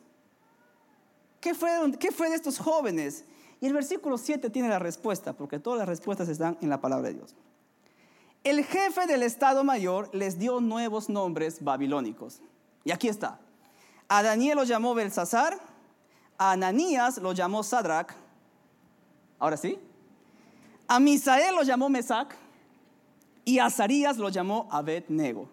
¿Qué 1.41 1.55
fue, 1.55 1.71
¿Qué 1.99 2.11
fue 2.11 2.29
de 2.29 2.35
estos 2.35 2.59
jóvenes? 2.59 3.25
Y 3.63 3.67
el 3.67 3.71
versículo 3.71 4.17
7 4.17 4.49
tiene 4.49 4.67
la 4.67 4.77
respuesta, 4.77 5.31
porque 5.31 5.57
todas 5.57 5.79
las 5.79 5.87
respuestas 5.87 6.27
están 6.27 6.57
en 6.59 6.67
la 6.67 6.81
palabra 6.81 7.07
de 7.07 7.13
Dios. 7.13 7.33
El 8.43 8.65
jefe 8.65 9.07
del 9.07 9.23
Estado 9.23 9.63
Mayor 9.63 10.09
les 10.11 10.37
dio 10.37 10.59
nuevos 10.59 11.07
nombres 11.07 11.63
babilónicos. 11.63 12.41
Y 12.83 12.91
aquí 12.91 13.07
está. 13.07 13.39
A 14.09 14.21
Daniel 14.21 14.57
lo 14.57 14.65
llamó 14.65 14.93
Belsasar, 14.93 15.61
a 16.37 16.51
Ananías 16.51 17.19
lo 17.19 17.31
llamó 17.31 17.63
Sadrach. 17.63 18.13
Ahora 19.39 19.55
sí. 19.55 19.79
A 20.89 20.99
Misael 20.99 21.55
lo 21.55 21.63
llamó 21.63 21.87
Mesac 21.87 22.35
y 23.45 23.59
a 23.59 23.67
Azarías 23.67 24.17
lo 24.17 24.27
llamó 24.27 24.67
Abednego. 24.71 25.47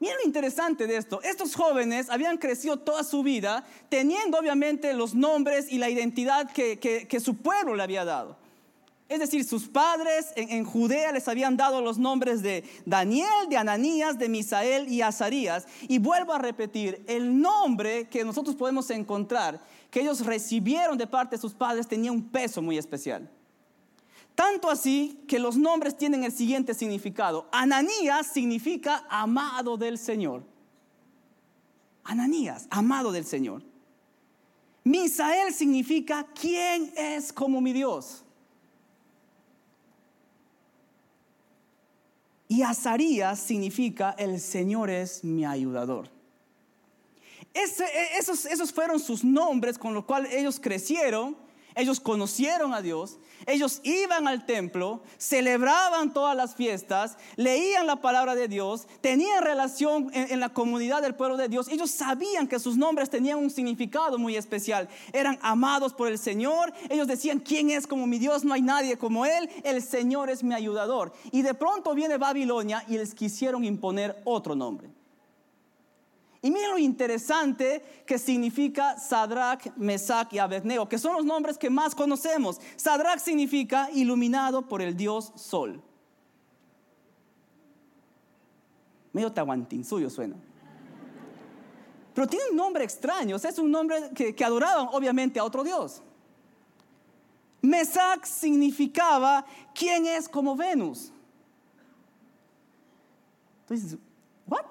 Miren 0.00 0.16
lo 0.16 0.24
interesante 0.24 0.86
de 0.86 0.96
esto. 0.96 1.20
Estos 1.22 1.54
jóvenes 1.54 2.08
habían 2.08 2.38
crecido 2.38 2.78
toda 2.78 3.04
su 3.04 3.22
vida 3.22 3.66
teniendo 3.90 4.38
obviamente 4.38 4.94
los 4.94 5.14
nombres 5.14 5.70
y 5.70 5.76
la 5.76 5.90
identidad 5.90 6.50
que, 6.50 7.20
su 7.22 7.36
pueblo 7.36 7.76
le 7.76 7.82
había 7.82 8.06
dado. 8.06 8.38
Es 9.10 9.18
decir, 9.20 9.44
sus 9.44 9.68
padres 9.68 10.28
en, 10.36 10.64
Judea 10.64 11.12
les 11.12 11.28
habían 11.28 11.58
dado 11.58 11.82
los 11.82 11.98
nombres 11.98 12.40
de 12.40 12.64
Daniel, 12.86 13.28
de 13.50 13.58
Ananías, 13.58 14.18
de 14.18 14.30
Misael 14.30 14.88
y 14.88 15.02
Azarías. 15.02 15.66
Y 15.86 15.98
vuelvo 15.98 16.32
a 16.32 16.38
repetir, 16.38 17.04
el 17.06 17.38
nombre 17.38 18.08
que 18.08 18.24
nosotros 18.24 18.56
podemos 18.56 18.88
encontrar, 18.88 19.60
que 19.90 20.00
ellos 20.00 20.24
recibieron 20.24 20.96
de 20.96 21.08
parte 21.08 21.36
de 21.36 21.42
sus 21.42 21.52
padres, 21.52 21.86
tenía 21.86 22.10
un 22.10 22.26
peso 22.26 22.62
muy 22.62 22.78
especial. 22.78 23.28
Tanto 24.40 24.70
así 24.70 25.22
que 25.28 25.38
los 25.38 25.58
nombres 25.58 25.98
tienen 25.98 26.24
el 26.24 26.32
siguiente 26.32 26.72
significado. 26.72 27.46
Ananías 27.52 28.26
significa 28.26 29.04
amado 29.10 29.76
del 29.76 29.98
Señor. 29.98 30.42
Ananías, 32.04 32.66
amado 32.70 33.12
del 33.12 33.26
Señor. 33.26 33.62
Misael 34.82 35.52
significa 35.52 36.26
quién 36.34 36.90
es 36.96 37.34
como 37.34 37.60
mi 37.60 37.74
Dios. 37.74 38.24
Y 42.48 42.62
Azarías 42.62 43.38
significa 43.40 44.14
el 44.16 44.40
Señor 44.40 44.88
es 44.88 45.22
mi 45.22 45.44
ayudador. 45.44 46.08
esos, 47.52 48.46
esos 48.46 48.72
fueron 48.72 49.00
sus 49.00 49.22
nombres 49.22 49.76
con 49.76 49.92
los 49.92 50.06
cuales 50.06 50.32
ellos 50.32 50.58
crecieron 50.58 51.49
ellos 51.80 52.00
conocieron 52.00 52.74
a 52.74 52.82
Dios, 52.82 53.18
ellos 53.46 53.80
iban 53.84 54.28
al 54.28 54.44
templo, 54.44 55.02
celebraban 55.16 56.12
todas 56.12 56.36
las 56.36 56.54
fiestas, 56.54 57.16
leían 57.36 57.86
la 57.86 57.96
palabra 57.96 58.34
de 58.34 58.48
Dios, 58.48 58.86
tenían 59.00 59.42
relación 59.42 60.10
en, 60.12 60.40
la 60.40 60.50
comunidad 60.50 61.02
del 61.02 61.14
pueblo 61.14 61.36
de 61.36 61.48
Dios. 61.48 61.68
Ellos 61.68 61.90
sabían 61.90 62.46
que 62.46 62.58
sus 62.58 62.76
nombres 62.76 63.10
tenían 63.10 63.38
un 63.38 63.50
significado 63.50 64.18
muy 64.18 64.36
especial. 64.36 64.88
Eran 65.12 65.38
amados 65.42 65.94
por 65.94 66.08
el 66.08 66.18
Señor. 66.18 66.72
Ellos 66.88 67.06
decían, 67.06 67.38
¿quién 67.38 67.70
es 67.70 67.86
como 67.86 68.06
mi 68.06 68.18
Dios? 68.18 68.44
No 68.44 68.54
hay 68.54 68.62
nadie 68.62 68.98
como 68.98 69.24
Él. 69.24 69.48
El 69.64 69.82
Señor 69.82 70.28
es 70.30 70.42
mi 70.44 70.54
ayudador. 70.54 71.12
Y 71.32 71.42
de 71.42 71.54
pronto 71.54 71.94
viene 71.94 72.18
Babilonia 72.18 72.84
y 72.88 72.98
les 72.98 73.14
quisieron 73.14 73.64
imponer 73.64 74.20
otro 74.24 74.54
nombre. 74.54 74.99
Y 76.42 76.50
miren 76.50 76.70
lo 76.70 76.78
interesante 76.78 78.02
que 78.06 78.18
significa 78.18 78.98
Sadrach, 78.98 79.76
Mesach 79.76 80.32
y 80.32 80.38
Abednego, 80.38 80.88
que 80.88 80.98
son 80.98 81.14
los 81.14 81.24
nombres 81.24 81.58
que 81.58 81.68
más 81.68 81.94
conocemos. 81.94 82.58
Sadrach 82.76 83.18
significa 83.18 83.90
iluminado 83.92 84.66
por 84.66 84.80
el 84.80 84.96
dios 84.96 85.32
Sol. 85.36 85.82
Medio 89.12 89.32
suyo 89.84 90.08
suena. 90.08 90.36
Pero 92.14 92.26
tiene 92.26 92.44
un 92.50 92.56
nombre 92.56 92.84
extraño, 92.84 93.36
es 93.36 93.58
un 93.58 93.70
nombre 93.70 94.10
que, 94.14 94.34
que 94.34 94.44
adoraban 94.44 94.88
obviamente 94.92 95.38
a 95.38 95.44
otro 95.44 95.62
dios. 95.62 96.02
Mesach 97.60 98.24
significaba 98.24 99.44
quién 99.74 100.06
es 100.06 100.28
como 100.28 100.56
Venus. 100.56 101.12
Entonces, 103.62 103.98
¿what? 104.46 104.64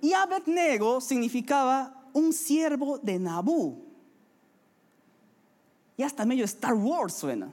Y 0.00 0.12
Abednego 0.12 1.00
significaba 1.00 2.08
un 2.12 2.32
siervo 2.32 2.98
de 2.98 3.18
Nabú. 3.18 3.84
Y 5.96 6.02
hasta 6.02 6.24
medio 6.24 6.44
Star 6.44 6.74
Wars 6.74 7.14
suena. 7.14 7.50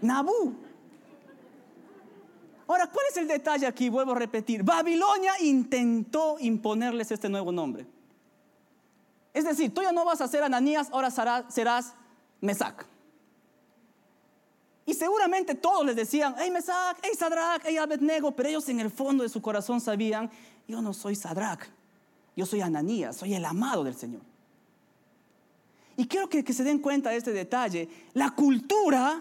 Nabú. 0.00 0.54
Ahora, 2.66 2.86
¿cuál 2.90 3.06
es 3.10 3.16
el 3.16 3.28
detalle 3.28 3.66
aquí? 3.66 3.88
Vuelvo 3.88 4.12
a 4.12 4.18
repetir. 4.18 4.62
Babilonia 4.62 5.32
intentó 5.40 6.36
imponerles 6.40 7.10
este 7.10 7.28
nuevo 7.28 7.52
nombre. 7.52 7.86
Es 9.32 9.44
decir, 9.44 9.74
tú 9.74 9.82
ya 9.82 9.92
no 9.92 10.04
vas 10.04 10.20
a 10.20 10.28
ser 10.28 10.42
Ananías, 10.42 10.88
ahora 10.92 11.10
serás 11.48 11.94
Mesac. 12.40 12.86
Y 14.86 14.94
seguramente 14.94 15.54
todos 15.54 15.84
les 15.84 15.96
decían, 15.96 16.36
hey 16.38 16.50
Mesac, 16.50 16.98
hey 17.02 17.12
Sadrach, 17.18 17.62
hey 17.64 17.76
Abednego, 17.78 18.32
pero 18.32 18.48
ellos 18.48 18.68
en 18.68 18.80
el 18.80 18.90
fondo 18.90 19.22
de 19.22 19.28
su 19.28 19.40
corazón 19.42 19.80
sabían, 19.80 20.30
yo 20.68 20.80
no 20.82 20.92
soy 20.92 21.16
Sadrach, 21.16 21.66
yo 22.36 22.46
soy 22.46 22.60
Ananías, 22.60 23.16
soy 23.16 23.34
el 23.34 23.44
amado 23.44 23.84
del 23.84 23.94
Señor. 23.94 24.22
Y 25.96 26.06
quiero 26.06 26.28
que, 26.28 26.42
se 26.52 26.64
den 26.64 26.80
cuenta 26.80 27.10
de 27.10 27.16
este 27.16 27.32
detalle. 27.32 27.88
La 28.14 28.30
cultura, 28.30 29.20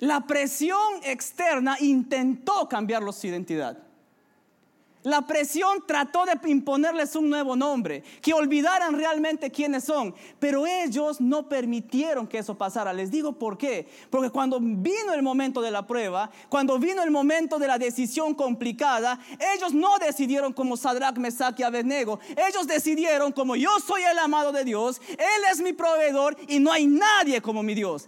la 0.00 0.26
presión 0.26 0.78
externa 1.02 1.76
intentó 1.80 2.68
cambiar 2.68 3.02
su 3.12 3.26
identidad. 3.26 3.78
La 5.02 5.22
presión 5.22 5.82
trató 5.86 6.26
de 6.26 6.38
imponerles 6.50 7.16
un 7.16 7.30
nuevo 7.30 7.56
nombre, 7.56 8.02
que 8.20 8.34
olvidaran 8.34 8.94
realmente 8.94 9.50
quiénes 9.50 9.84
son, 9.84 10.14
pero 10.38 10.66
ellos 10.66 11.22
no 11.22 11.48
permitieron 11.48 12.26
que 12.26 12.36
eso 12.36 12.58
pasara. 12.58 12.92
Les 12.92 13.10
digo 13.10 13.32
por 13.32 13.56
qué. 13.56 13.88
Porque 14.10 14.28
cuando 14.28 14.58
vino 14.60 15.14
el 15.14 15.22
momento 15.22 15.62
de 15.62 15.70
la 15.70 15.86
prueba, 15.86 16.30
cuando 16.50 16.78
vino 16.78 17.02
el 17.02 17.10
momento 17.10 17.58
de 17.58 17.66
la 17.66 17.78
decisión 17.78 18.34
complicada, 18.34 19.18
ellos 19.54 19.72
no 19.72 19.98
decidieron 19.98 20.52
como 20.52 20.76
Sadrach, 20.76 21.16
Mesach 21.16 21.58
y 21.58 21.62
Abednego. 21.62 22.20
Ellos 22.36 22.66
decidieron 22.66 23.32
como 23.32 23.56
yo 23.56 23.70
soy 23.80 24.02
el 24.02 24.18
amado 24.18 24.52
de 24.52 24.64
Dios, 24.64 25.00
Él 25.08 25.42
es 25.50 25.62
mi 25.62 25.72
proveedor 25.72 26.36
y 26.46 26.58
no 26.58 26.72
hay 26.72 26.86
nadie 26.86 27.40
como 27.40 27.62
mi 27.62 27.74
Dios. 27.74 28.06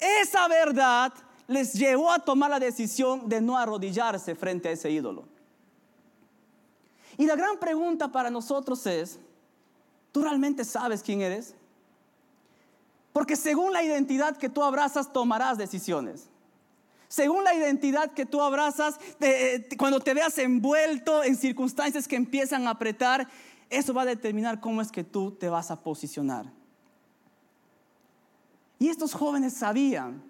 Esa 0.00 0.48
verdad 0.48 1.12
les 1.46 1.72
llevó 1.74 2.10
a 2.10 2.18
tomar 2.18 2.50
la 2.50 2.58
decisión 2.58 3.28
de 3.28 3.40
no 3.40 3.56
arrodillarse 3.56 4.34
frente 4.34 4.68
a 4.70 4.72
ese 4.72 4.90
ídolo. 4.90 5.31
Y 7.16 7.26
la 7.26 7.36
gran 7.36 7.58
pregunta 7.58 8.10
para 8.10 8.30
nosotros 8.30 8.86
es, 8.86 9.18
¿tú 10.12 10.22
realmente 10.22 10.64
sabes 10.64 11.02
quién 11.02 11.20
eres? 11.20 11.54
Porque 13.12 13.36
según 13.36 13.72
la 13.72 13.82
identidad 13.82 14.36
que 14.36 14.48
tú 14.48 14.62
abrazas, 14.62 15.12
tomarás 15.12 15.58
decisiones. 15.58 16.28
Según 17.08 17.44
la 17.44 17.54
identidad 17.54 18.12
que 18.12 18.24
tú 18.24 18.40
abrazas, 18.40 18.98
cuando 19.76 20.00
te 20.00 20.14
veas 20.14 20.38
envuelto 20.38 21.22
en 21.22 21.36
circunstancias 21.36 22.08
que 22.08 22.16
empiezan 22.16 22.66
a 22.66 22.70
apretar, 22.70 23.28
eso 23.68 23.92
va 23.92 24.02
a 24.02 24.06
determinar 24.06 24.60
cómo 24.60 24.80
es 24.80 24.90
que 24.90 25.04
tú 25.04 25.32
te 25.32 25.50
vas 25.50 25.70
a 25.70 25.82
posicionar. 25.82 26.46
Y 28.78 28.88
estos 28.88 29.12
jóvenes 29.12 29.52
sabían, 29.52 30.22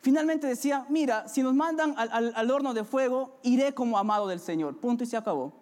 finalmente 0.00 0.46
decían, 0.46 0.86
mira, 0.88 1.28
si 1.28 1.42
nos 1.42 1.54
mandan 1.54 1.94
al 1.96 2.50
horno 2.50 2.72
de 2.72 2.84
fuego, 2.84 3.38
iré 3.42 3.74
como 3.74 3.98
amado 3.98 4.26
del 4.26 4.40
Señor. 4.40 4.78
Punto 4.78 5.04
y 5.04 5.06
se 5.06 5.18
acabó. 5.18 5.52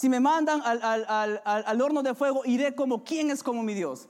Si 0.00 0.08
me 0.08 0.18
mandan 0.18 0.62
al, 0.64 1.80
horno 1.82 2.02
de 2.02 2.14
fuego, 2.14 2.40
iré 2.46 2.74
como 2.74 3.04
quién 3.04 3.30
es 3.30 3.42
como 3.42 3.62
mi 3.62 3.74
Dios, 3.74 4.08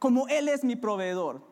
como 0.00 0.26
Él 0.26 0.48
es 0.48 0.64
mi 0.64 0.74
proveedor. 0.74 1.42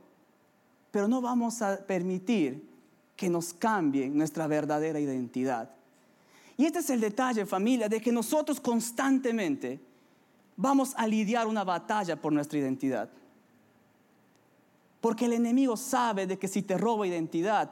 Pero 0.90 1.06
no 1.06 1.20
vamos 1.20 1.62
a 1.62 1.76
permitir 1.86 2.68
que 3.14 3.30
nos 3.30 3.54
cambien 3.54 4.18
nuestra 4.18 4.48
verdadera 4.48 4.98
identidad. 4.98 5.70
Y 6.56 6.64
este 6.64 6.80
es 6.80 6.90
el 6.90 7.00
detalle, 7.00 7.46
familia, 7.46 7.88
de 7.88 8.00
que 8.00 8.10
nosotros 8.10 8.58
constantemente 8.58 9.78
vamos 10.56 10.92
a 10.96 11.06
lidiar 11.06 11.46
una 11.46 11.62
batalla 11.62 12.20
por 12.20 12.32
nuestra 12.32 12.58
identidad. 12.58 13.08
Porque 15.00 15.26
el 15.26 15.32
enemigo 15.32 15.76
sabe 15.76 16.26
de 16.26 16.40
que 16.40 16.48
si 16.48 16.62
te 16.62 16.76
roba 16.76 17.06
identidad, 17.06 17.70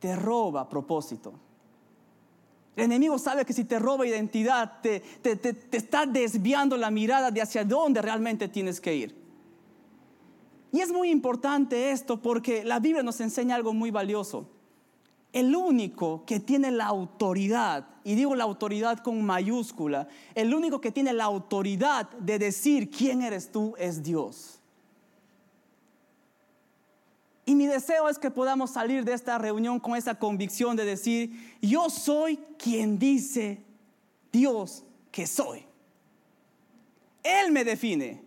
te 0.00 0.14
roba 0.14 0.68
propósito. 0.68 1.32
El 2.78 2.84
enemigo 2.84 3.18
sabe 3.18 3.44
que 3.44 3.52
si 3.52 3.64
te 3.64 3.80
roba 3.80 4.06
identidad, 4.06 4.80
te, 4.80 5.02
está 5.72 6.06
desviando 6.06 6.76
la 6.76 6.92
mirada 6.92 7.32
de 7.32 7.42
hacia 7.42 7.64
dónde 7.64 8.00
realmente 8.00 8.46
tienes 8.46 8.80
que 8.80 8.94
ir. 8.94 9.16
Y 10.70 10.78
es 10.78 10.92
muy 10.92 11.10
importante 11.10 11.90
esto 11.90 12.22
porque 12.22 12.62
la 12.62 12.78
Biblia 12.78 13.02
nos 13.02 13.20
enseña 13.20 13.56
algo 13.56 13.74
muy 13.74 13.90
valioso. 13.90 14.48
El 15.32 15.56
único 15.56 16.24
que 16.24 16.38
tiene 16.38 16.70
la 16.70 16.86
autoridad, 16.86 17.84
y 18.04 18.14
digo 18.14 18.36
la 18.36 18.44
autoridad 18.44 18.98
con 19.00 19.24
mayúscula, 19.24 20.06
el 20.36 20.54
único 20.54 20.80
que 20.80 20.92
tiene 20.92 21.12
la 21.12 21.24
autoridad 21.24 22.08
de 22.10 22.38
decir 22.38 22.92
quién 22.92 23.22
eres 23.22 23.50
tú 23.50 23.74
es 23.76 24.04
Dios. 24.04 24.57
Y 27.48 27.54
mi 27.54 27.66
deseo 27.66 28.10
es 28.10 28.18
que 28.18 28.30
podamos 28.30 28.72
salir 28.72 29.06
de 29.06 29.14
esta 29.14 29.38
reunión 29.38 29.80
con 29.80 29.96
esa 29.96 30.16
convicción 30.16 30.76
de 30.76 30.84
decir, 30.84 31.56
yo 31.62 31.88
soy 31.88 32.38
quien 32.58 32.98
dice 32.98 33.64
Dios 34.30 34.84
que 35.10 35.26
soy. 35.26 35.64
Él 37.22 37.50
me 37.50 37.64
define. 37.64 38.22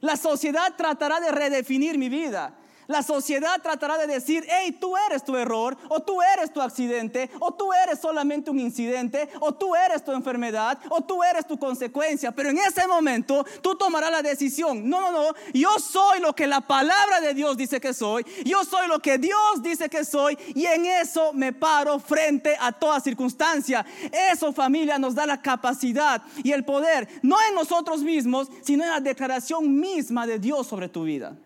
La 0.00 0.16
sociedad 0.16 0.76
tratará 0.76 1.18
de 1.18 1.32
redefinir 1.32 1.98
mi 1.98 2.08
vida. 2.08 2.59
La 2.90 3.04
sociedad 3.04 3.62
tratará 3.62 3.96
de 3.98 4.08
decir, 4.08 4.44
hey, 4.48 4.72
tú 4.72 4.96
eres 4.96 5.22
tu 5.22 5.36
error, 5.36 5.76
o 5.88 6.00
tú 6.00 6.20
eres 6.20 6.52
tu 6.52 6.60
accidente, 6.60 7.30
o 7.38 7.54
tú 7.54 7.72
eres 7.72 8.00
solamente 8.00 8.50
un 8.50 8.58
incidente, 8.58 9.28
o 9.38 9.54
tú 9.54 9.76
eres 9.76 10.04
tu 10.04 10.10
enfermedad, 10.10 10.76
o 10.88 11.00
tú 11.00 11.22
eres 11.22 11.46
tu 11.46 11.56
consecuencia. 11.56 12.32
Pero 12.32 12.48
en 12.48 12.58
ese 12.58 12.88
momento 12.88 13.46
tú 13.62 13.76
tomarás 13.76 14.10
la 14.10 14.22
decisión, 14.22 14.88
no, 14.88 15.00
no, 15.00 15.12
no, 15.12 15.34
yo 15.54 15.78
soy 15.78 16.18
lo 16.18 16.34
que 16.34 16.48
la 16.48 16.62
palabra 16.62 17.20
de 17.20 17.32
Dios 17.32 17.56
dice 17.56 17.80
que 17.80 17.94
soy, 17.94 18.26
yo 18.44 18.64
soy 18.64 18.88
lo 18.88 18.98
que 18.98 19.18
Dios 19.18 19.62
dice 19.62 19.88
que 19.88 20.04
soy, 20.04 20.36
y 20.56 20.66
en 20.66 20.84
eso 20.84 21.32
me 21.32 21.52
paro 21.52 22.00
frente 22.00 22.56
a 22.58 22.72
toda 22.72 22.98
circunstancia. 22.98 23.86
Eso 24.32 24.52
familia 24.52 24.98
nos 24.98 25.14
da 25.14 25.26
la 25.26 25.40
capacidad 25.40 26.22
y 26.42 26.50
el 26.50 26.64
poder, 26.64 27.06
no 27.22 27.36
en 27.48 27.54
nosotros 27.54 28.02
mismos, 28.02 28.48
sino 28.62 28.82
en 28.82 28.90
la 28.90 29.00
declaración 29.00 29.78
misma 29.78 30.26
de 30.26 30.40
Dios 30.40 30.66
sobre 30.66 30.88
tu 30.88 31.04
vida. 31.04 31.36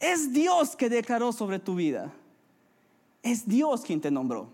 Es 0.00 0.32
Dios 0.32 0.76
que 0.76 0.88
declaró 0.88 1.32
sobre 1.32 1.58
tu 1.58 1.74
vida. 1.74 2.12
Es 3.22 3.48
Dios 3.48 3.82
quien 3.82 4.00
te 4.00 4.10
nombró. 4.10 4.50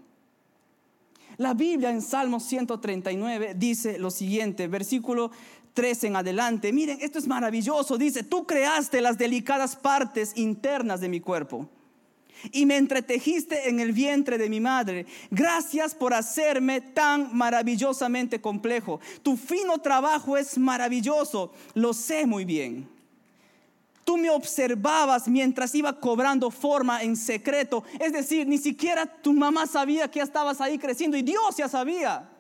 La 1.37 1.53
Biblia 1.53 1.91
en 1.91 2.01
Salmo 2.01 2.41
139 2.41 3.55
dice 3.57 3.99
lo 3.99 4.11
siguiente, 4.11 4.69
versículo 4.69 5.31
3 5.75 6.05
en 6.05 6.17
adelante. 6.17 6.73
Miren, 6.73 6.99
esto 7.01 7.19
es 7.19 7.27
maravilloso. 7.27 7.99
Dice, 7.99 8.23
tú 8.23 8.47
creaste 8.47 9.01
las 9.01 9.19
delicadas 9.19 9.77
partes 9.77 10.33
internas 10.37 11.01
de 11.01 11.09
mi 11.09 11.21
cuerpo 11.21 11.69
y 12.53 12.67
me 12.67 12.77
entretejiste 12.77 13.69
en 13.69 13.81
el 13.81 13.93
vientre 13.93 14.39
de 14.39 14.49
mi 14.49 14.61
madre. 14.61 15.07
Gracias 15.31 15.95
por 15.95 16.15
hacerme 16.15 16.81
tan 16.81 17.37
maravillosamente 17.37 18.41
complejo. 18.41 19.01
Tu 19.23 19.37
fino 19.37 19.79
trabajo 19.79 20.37
es 20.37 20.59
maravilloso, 20.59 21.53
lo 21.75 21.93
sé 21.93 22.27
muy 22.27 22.45
bien. 22.45 22.94
Tú 24.05 24.19
me 24.19 24.31
observabas 24.31 25.27
mientras 25.29 25.75
iba 25.75 25.99
cobrando 25.99 26.51
forma 26.51 27.03
en 27.03 27.17
secreto. 27.17 27.85
Es 27.99 28.13
decir, 28.13 28.47
ni 28.47 28.59
siquiera 28.59 29.07
tu 29.07 29.33
mamá 29.33 29.67
sabía 29.67 30.11
que 30.11 30.21
estabas 30.21 30.61
ahí 30.61 30.79
creciendo 30.79 31.17
y 31.17 31.23
Dios 31.23 31.57
ya 31.57 31.69
sabía. 31.69 32.34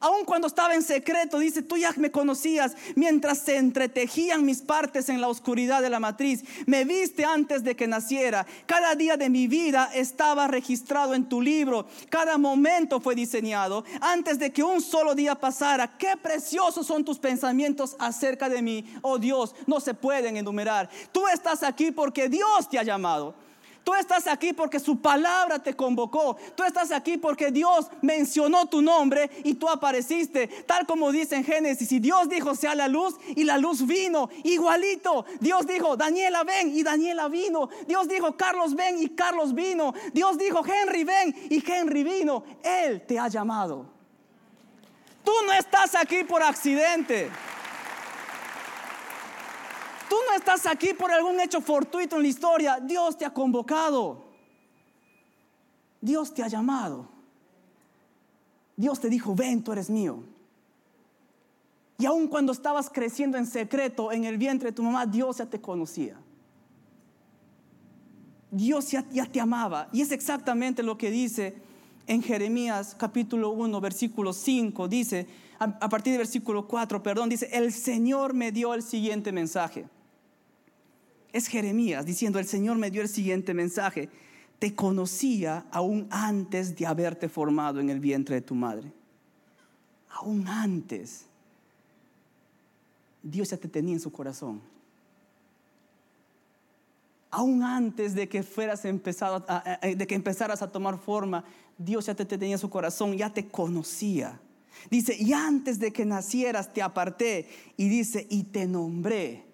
Aun 0.00 0.24
cuando 0.24 0.46
estaba 0.46 0.74
en 0.74 0.82
secreto, 0.82 1.38
dice, 1.38 1.60
tú 1.60 1.76
ya 1.76 1.92
me 1.96 2.10
conocías 2.10 2.74
mientras 2.94 3.38
se 3.40 3.58
entretejían 3.58 4.46
mis 4.46 4.62
partes 4.62 5.10
en 5.10 5.20
la 5.20 5.28
oscuridad 5.28 5.82
de 5.82 5.90
la 5.90 6.00
matriz. 6.00 6.42
Me 6.64 6.86
viste 6.86 7.26
antes 7.26 7.62
de 7.64 7.76
que 7.76 7.86
naciera. 7.86 8.46
Cada 8.64 8.94
día 8.94 9.18
de 9.18 9.28
mi 9.28 9.46
vida 9.46 9.90
estaba 9.92 10.48
registrado 10.48 11.14
en 11.14 11.28
tu 11.28 11.42
libro. 11.42 11.86
Cada 12.08 12.38
momento 12.38 12.98
fue 13.00 13.14
diseñado 13.14 13.84
antes 14.00 14.38
de 14.38 14.50
que 14.50 14.62
un 14.62 14.80
solo 14.80 15.14
día 15.14 15.34
pasara. 15.34 15.98
Qué 15.98 16.16
preciosos 16.16 16.86
son 16.86 17.04
tus 17.04 17.18
pensamientos 17.18 17.94
acerca 17.98 18.48
de 18.48 18.62
mí. 18.62 18.84
Oh 19.02 19.18
Dios, 19.18 19.54
no 19.66 19.80
se 19.80 19.92
pueden 19.92 20.38
enumerar. 20.38 20.88
Tú 21.12 21.28
estás 21.28 21.62
aquí 21.62 21.90
porque 21.90 22.30
Dios 22.30 22.70
te 22.70 22.78
ha 22.78 22.82
llamado. 22.82 23.34
Tú 23.84 23.94
estás 23.94 24.26
aquí 24.26 24.52
porque 24.52 24.78
su 24.78 25.00
palabra 25.00 25.58
te 25.58 25.74
convocó. 25.74 26.36
Tú 26.54 26.62
estás 26.64 26.92
aquí 26.92 27.16
porque 27.16 27.50
Dios 27.50 27.90
mencionó 28.02 28.66
tu 28.66 28.82
nombre 28.82 29.30
y 29.42 29.54
tú 29.54 29.68
apareciste. 29.68 30.48
Tal 30.66 30.86
como 30.86 31.10
dice 31.10 31.36
en 31.36 31.44
Génesis, 31.44 31.90
y 31.92 31.98
Dios 31.98 32.28
dijo 32.28 32.54
sea 32.54 32.74
la 32.74 32.88
luz 32.88 33.16
y 33.34 33.44
la 33.44 33.58
luz 33.58 33.86
vino. 33.86 34.28
Igualito. 34.44 35.24
Dios 35.40 35.66
dijo, 35.66 35.96
Daniela 35.96 36.44
ven 36.44 36.76
y 36.76 36.82
Daniela 36.82 37.28
vino. 37.28 37.68
Dios 37.86 38.06
dijo, 38.06 38.36
Carlos 38.36 38.74
ven 38.74 39.02
y 39.02 39.08
Carlos 39.10 39.54
vino. 39.54 39.94
Dios 40.12 40.36
dijo, 40.36 40.62
Henry 40.64 41.04
ven 41.04 41.34
y 41.48 41.62
Henry 41.70 42.04
vino. 42.04 42.44
Él 42.62 43.02
te 43.06 43.18
ha 43.18 43.28
llamado. 43.28 43.86
Tú 45.24 45.32
no 45.46 45.52
estás 45.52 45.94
aquí 45.94 46.24
por 46.24 46.42
accidente. 46.42 47.30
Tú 50.10 50.16
no 50.28 50.34
estás 50.34 50.66
aquí 50.66 50.92
por 50.92 51.12
algún 51.12 51.38
hecho 51.38 51.60
fortuito 51.60 52.16
en 52.16 52.22
la 52.22 52.28
historia. 52.28 52.80
Dios 52.80 53.16
te 53.16 53.24
ha 53.24 53.32
convocado. 53.32 54.24
Dios 56.00 56.34
te 56.34 56.42
ha 56.42 56.48
llamado. 56.48 57.08
Dios 58.74 58.98
te 58.98 59.08
dijo, 59.08 59.36
ven, 59.36 59.62
tú 59.62 59.70
eres 59.70 59.88
mío. 59.88 60.24
Y 61.96 62.06
aun 62.06 62.26
cuando 62.26 62.50
estabas 62.50 62.90
creciendo 62.90 63.38
en 63.38 63.46
secreto 63.46 64.10
en 64.10 64.24
el 64.24 64.36
vientre 64.36 64.70
de 64.70 64.72
tu 64.74 64.82
mamá, 64.82 65.06
Dios 65.06 65.36
ya 65.36 65.46
te 65.46 65.60
conocía. 65.60 66.16
Dios 68.50 68.90
ya, 68.90 69.04
te 69.04 69.40
amaba. 69.40 69.88
Y 69.92 70.00
es 70.00 70.10
exactamente 70.10 70.82
lo 70.82 70.98
que 70.98 71.12
dice 71.12 71.54
en 72.08 72.20
Jeremías 72.20 72.96
capítulo 72.98 73.50
1, 73.50 73.80
versículo 73.80 74.32
5. 74.32 74.88
Dice, 74.88 75.28
a, 75.60 75.66
a 75.66 75.88
partir 75.88 76.14
del 76.14 76.18
versículo 76.18 76.66
4, 76.66 77.00
perdón, 77.00 77.28
dice, 77.28 77.48
el 77.52 77.72
Señor 77.72 78.34
me 78.34 78.50
dio 78.50 78.74
el 78.74 78.82
siguiente 78.82 79.30
mensaje. 79.30 79.86
Es 81.32 81.46
Jeremías 81.46 82.04
diciendo, 82.04 82.38
el 82.38 82.46
Señor 82.46 82.76
me 82.76 82.90
dio 82.90 83.02
el 83.02 83.08
siguiente 83.08 83.54
mensaje. 83.54 84.08
Te 84.58 84.74
conocía 84.74 85.66
aún 85.70 86.06
antes 86.10 86.76
de 86.76 86.86
haberte 86.86 87.28
formado 87.28 87.80
en 87.80 87.90
el 87.90 88.00
vientre 88.00 88.36
de 88.36 88.42
tu 88.42 88.54
madre. 88.54 88.92
Aún 90.10 90.46
antes. 90.48 91.26
Dios 93.22 93.50
ya 93.50 93.56
te 93.56 93.68
tenía 93.68 93.94
en 93.94 94.00
su 94.00 94.10
corazón. 94.10 94.60
Aún 97.30 97.62
antes 97.62 98.14
de 98.14 98.28
que 98.28 98.42
fueras 98.42 98.84
empezado 98.84 99.44
de 99.82 100.06
que 100.06 100.14
empezaras 100.16 100.62
a 100.62 100.72
tomar 100.72 100.98
forma, 100.98 101.44
Dios 101.78 102.06
ya 102.06 102.14
te 102.14 102.24
tenía 102.24 102.52
en 102.52 102.58
su 102.58 102.68
corazón, 102.68 103.16
ya 103.16 103.32
te 103.32 103.46
conocía. 103.46 104.40
Dice, 104.90 105.16
y 105.18 105.32
antes 105.32 105.78
de 105.78 105.92
que 105.92 106.04
nacieras 106.04 106.72
te 106.72 106.82
aparté 106.82 107.48
y 107.76 107.88
dice, 107.88 108.26
y 108.30 108.44
te 108.44 108.66
nombré 108.66 109.49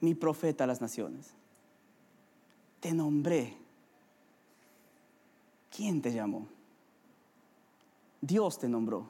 mi 0.00 0.14
profeta 0.14 0.64
a 0.64 0.66
las 0.66 0.80
naciones. 0.80 1.34
Te 2.80 2.92
nombré. 2.92 3.56
¿Quién 5.74 6.00
te 6.00 6.12
llamó? 6.12 6.46
Dios 8.20 8.58
te 8.58 8.68
nombró. 8.68 9.08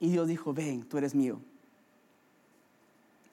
Y 0.00 0.10
Dios 0.10 0.28
dijo, 0.28 0.52
ven, 0.52 0.84
tú 0.84 0.98
eres 0.98 1.14
mío. 1.14 1.40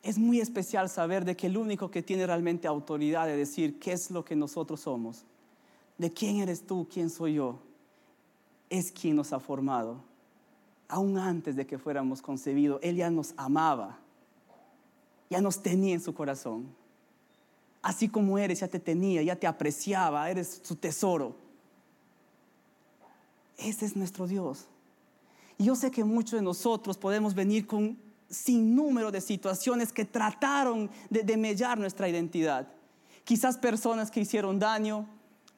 Es 0.03 0.17
muy 0.17 0.39
especial 0.39 0.89
saber 0.89 1.25
de 1.25 1.35
que 1.35 1.47
el 1.47 1.57
único 1.57 1.91
que 1.91 2.01
tiene 2.01 2.25
realmente 2.25 2.67
autoridad 2.67 3.27
de 3.27 3.37
decir 3.37 3.79
qué 3.79 3.93
es 3.93 4.09
lo 4.09 4.25
que 4.25 4.35
nosotros 4.35 4.81
somos, 4.81 5.25
de 5.97 6.11
quién 6.11 6.37
eres 6.37 6.65
tú, 6.65 6.87
quién 6.91 7.09
soy 7.09 7.35
yo, 7.35 7.59
es 8.69 8.91
quien 8.91 9.15
nos 9.15 9.31
ha 9.33 9.39
formado. 9.39 10.01
Aún 10.87 11.17
antes 11.17 11.55
de 11.55 11.67
que 11.67 11.77
fuéramos 11.77 12.21
concebidos, 12.21 12.79
Él 12.81 12.95
ya 12.95 13.11
nos 13.11 13.33
amaba 13.37 13.99
ya 15.31 15.39
nos 15.39 15.63
tenía 15.63 15.93
en 15.93 16.01
su 16.01 16.13
corazón. 16.13 16.67
Así 17.81 18.09
como 18.09 18.37
eres, 18.37 18.59
ya 18.59 18.67
te 18.67 18.79
tenía, 18.79 19.23
ya 19.23 19.37
te 19.37 19.47
apreciaba, 19.47 20.29
eres 20.29 20.59
su 20.61 20.75
tesoro. 20.75 21.37
Ese 23.57 23.85
es 23.85 23.95
nuestro 23.95 24.27
Dios. 24.27 24.67
Y 25.57 25.63
yo 25.63 25.75
sé 25.75 25.89
que 25.89 26.03
muchos 26.03 26.33
de 26.33 26.41
nosotros 26.41 26.97
podemos 26.97 27.33
venir 27.33 27.65
con 27.65 27.97
sin 28.29 28.75
número 28.75 29.09
de 29.09 29.21
situaciones 29.21 29.93
que 29.93 30.03
trataron 30.03 30.89
de, 31.09 31.23
de 31.23 31.37
mellar 31.37 31.79
nuestra 31.79 32.09
identidad. 32.09 32.67
Quizás 33.23 33.57
personas 33.57 34.11
que 34.11 34.19
hicieron 34.19 34.59
daño, 34.59 35.07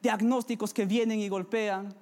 diagnósticos 0.03 0.71
que 0.71 0.85
vienen 0.85 1.19
y 1.19 1.29
golpean, 1.29 1.95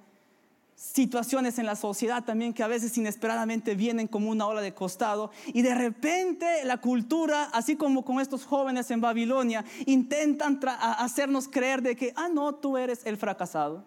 situaciones 0.74 1.58
en 1.58 1.66
la 1.66 1.76
sociedad 1.76 2.24
también 2.24 2.52
que 2.52 2.62
a 2.62 2.66
veces 2.66 2.96
inesperadamente 2.98 3.74
vienen 3.74 4.08
como 4.08 4.30
una 4.30 4.46
ola 4.46 4.60
de 4.60 4.74
costado 4.74 5.30
y 5.46 5.62
de 5.62 5.74
repente 5.74 6.64
la 6.64 6.78
cultura, 6.78 7.44
así 7.52 7.76
como 7.76 8.04
con 8.04 8.20
estos 8.20 8.44
jóvenes 8.44 8.90
en 8.90 9.00
Babilonia, 9.00 9.64
intentan 9.86 10.58
hacernos 10.80 11.48
creer 11.48 11.82
de 11.82 11.96
que, 11.96 12.12
ah, 12.16 12.28
no, 12.28 12.54
tú 12.54 12.76
eres 12.76 13.06
el 13.06 13.16
fracasado. 13.16 13.84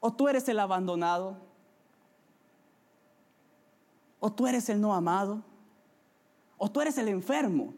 O 0.00 0.12
tú 0.12 0.28
eres 0.28 0.48
el 0.48 0.58
abandonado. 0.58 1.36
O 4.18 4.32
tú 4.32 4.46
eres 4.46 4.68
el 4.68 4.80
no 4.80 4.94
amado. 4.94 5.42
O 6.58 6.70
tú 6.70 6.80
eres 6.80 6.98
el 6.98 7.08
enfermo. 7.08 7.74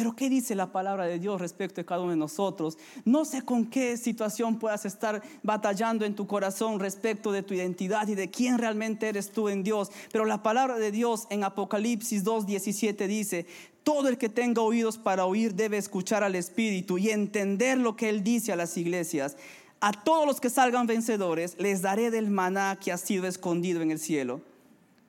Pero 0.00 0.16
¿qué 0.16 0.30
dice 0.30 0.54
la 0.54 0.72
palabra 0.72 1.04
de 1.04 1.18
Dios 1.18 1.38
respecto 1.42 1.78
de 1.78 1.84
cada 1.84 2.00
uno 2.00 2.12
de 2.12 2.16
nosotros? 2.16 2.78
No 3.04 3.26
sé 3.26 3.42
con 3.42 3.66
qué 3.66 3.98
situación 3.98 4.58
puedas 4.58 4.86
estar 4.86 5.22
batallando 5.42 6.06
en 6.06 6.14
tu 6.14 6.26
corazón 6.26 6.80
respecto 6.80 7.32
de 7.32 7.42
tu 7.42 7.52
identidad 7.52 8.08
y 8.08 8.14
de 8.14 8.30
quién 8.30 8.56
realmente 8.56 9.10
eres 9.10 9.30
tú 9.30 9.50
en 9.50 9.62
Dios. 9.62 9.92
Pero 10.10 10.24
la 10.24 10.42
palabra 10.42 10.78
de 10.78 10.90
Dios 10.90 11.26
en 11.28 11.44
Apocalipsis 11.44 12.24
2.17 12.24 13.06
dice, 13.08 13.46
todo 13.84 14.08
el 14.08 14.16
que 14.16 14.30
tenga 14.30 14.62
oídos 14.62 14.96
para 14.96 15.26
oír 15.26 15.54
debe 15.54 15.76
escuchar 15.76 16.24
al 16.24 16.34
Espíritu 16.34 16.96
y 16.96 17.10
entender 17.10 17.76
lo 17.76 17.94
que 17.94 18.08
Él 18.08 18.24
dice 18.24 18.54
a 18.54 18.56
las 18.56 18.78
iglesias. 18.78 19.36
A 19.82 19.92
todos 19.92 20.26
los 20.26 20.40
que 20.40 20.48
salgan 20.48 20.86
vencedores 20.86 21.56
les 21.58 21.82
daré 21.82 22.10
del 22.10 22.30
maná 22.30 22.78
que 22.82 22.90
ha 22.90 22.96
sido 22.96 23.26
escondido 23.26 23.82
en 23.82 23.90
el 23.90 23.98
cielo. 23.98 24.40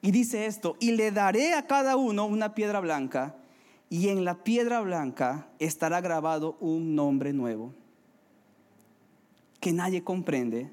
Y 0.02 0.12
dice 0.12 0.48
esto, 0.48 0.76
y 0.82 0.92
le 0.92 1.12
daré 1.12 1.54
a 1.54 1.66
cada 1.66 1.96
uno 1.96 2.26
una 2.26 2.54
piedra 2.56 2.82
blanca 2.82 3.38
y 3.92 4.08
en 4.08 4.24
la 4.24 4.46
piedra 4.46 4.80
blanca 4.80 5.50
estará 5.60 6.00
grabado 6.00 6.56
un 6.62 6.96
nombre 6.96 7.34
nuevo 7.34 7.74
que 9.60 9.74
nadie 9.74 10.02
comprende 10.02 10.72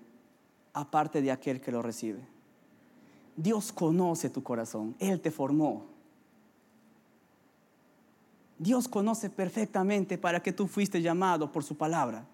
aparte 0.72 1.20
de 1.20 1.32
aquel 1.32 1.60
que 1.60 1.72
lo 1.72 1.82
recibe. 1.82 2.20
Dios 3.36 3.72
conoce 3.72 4.30
tu 4.30 4.44
corazón, 4.44 4.94
Él 5.00 5.20
te 5.20 5.32
formó. 5.32 5.86
Dios 8.56 8.86
conoce 8.86 9.30
perfectamente 9.30 10.16
para 10.16 10.40
qué 10.40 10.52
tú 10.52 10.68
fuiste 10.68 11.02
llamado 11.02 11.50
por 11.50 11.64
su 11.64 11.76
palabra. 11.76 12.24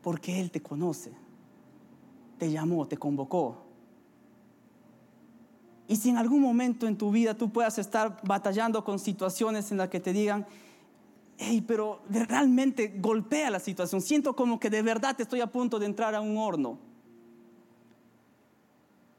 Porque 0.00 0.40
Él 0.40 0.50
te 0.50 0.62
conoce, 0.62 1.12
te 2.38 2.50
llamó, 2.50 2.88
te 2.88 2.96
convocó. 2.96 3.58
Y 5.90 5.96
si 5.96 6.08
en 6.08 6.18
algún 6.18 6.40
momento 6.40 6.86
en 6.86 6.96
tu 6.96 7.10
vida 7.10 7.34
tú 7.34 7.50
puedas 7.50 7.76
estar 7.76 8.20
batallando 8.22 8.84
con 8.84 9.00
situaciones 9.00 9.72
en 9.72 9.78
las 9.78 9.88
que 9.88 9.98
te 9.98 10.12
digan, 10.12 10.46
hey, 11.36 11.64
pero 11.66 12.00
realmente 12.08 12.94
golpea 12.98 13.50
la 13.50 13.58
situación, 13.58 14.00
siento 14.00 14.36
como 14.36 14.60
que 14.60 14.70
de 14.70 14.82
verdad 14.82 15.20
estoy 15.20 15.40
a 15.40 15.48
punto 15.48 15.80
de 15.80 15.86
entrar 15.86 16.14
a 16.14 16.20
un 16.20 16.38
horno. 16.38 16.78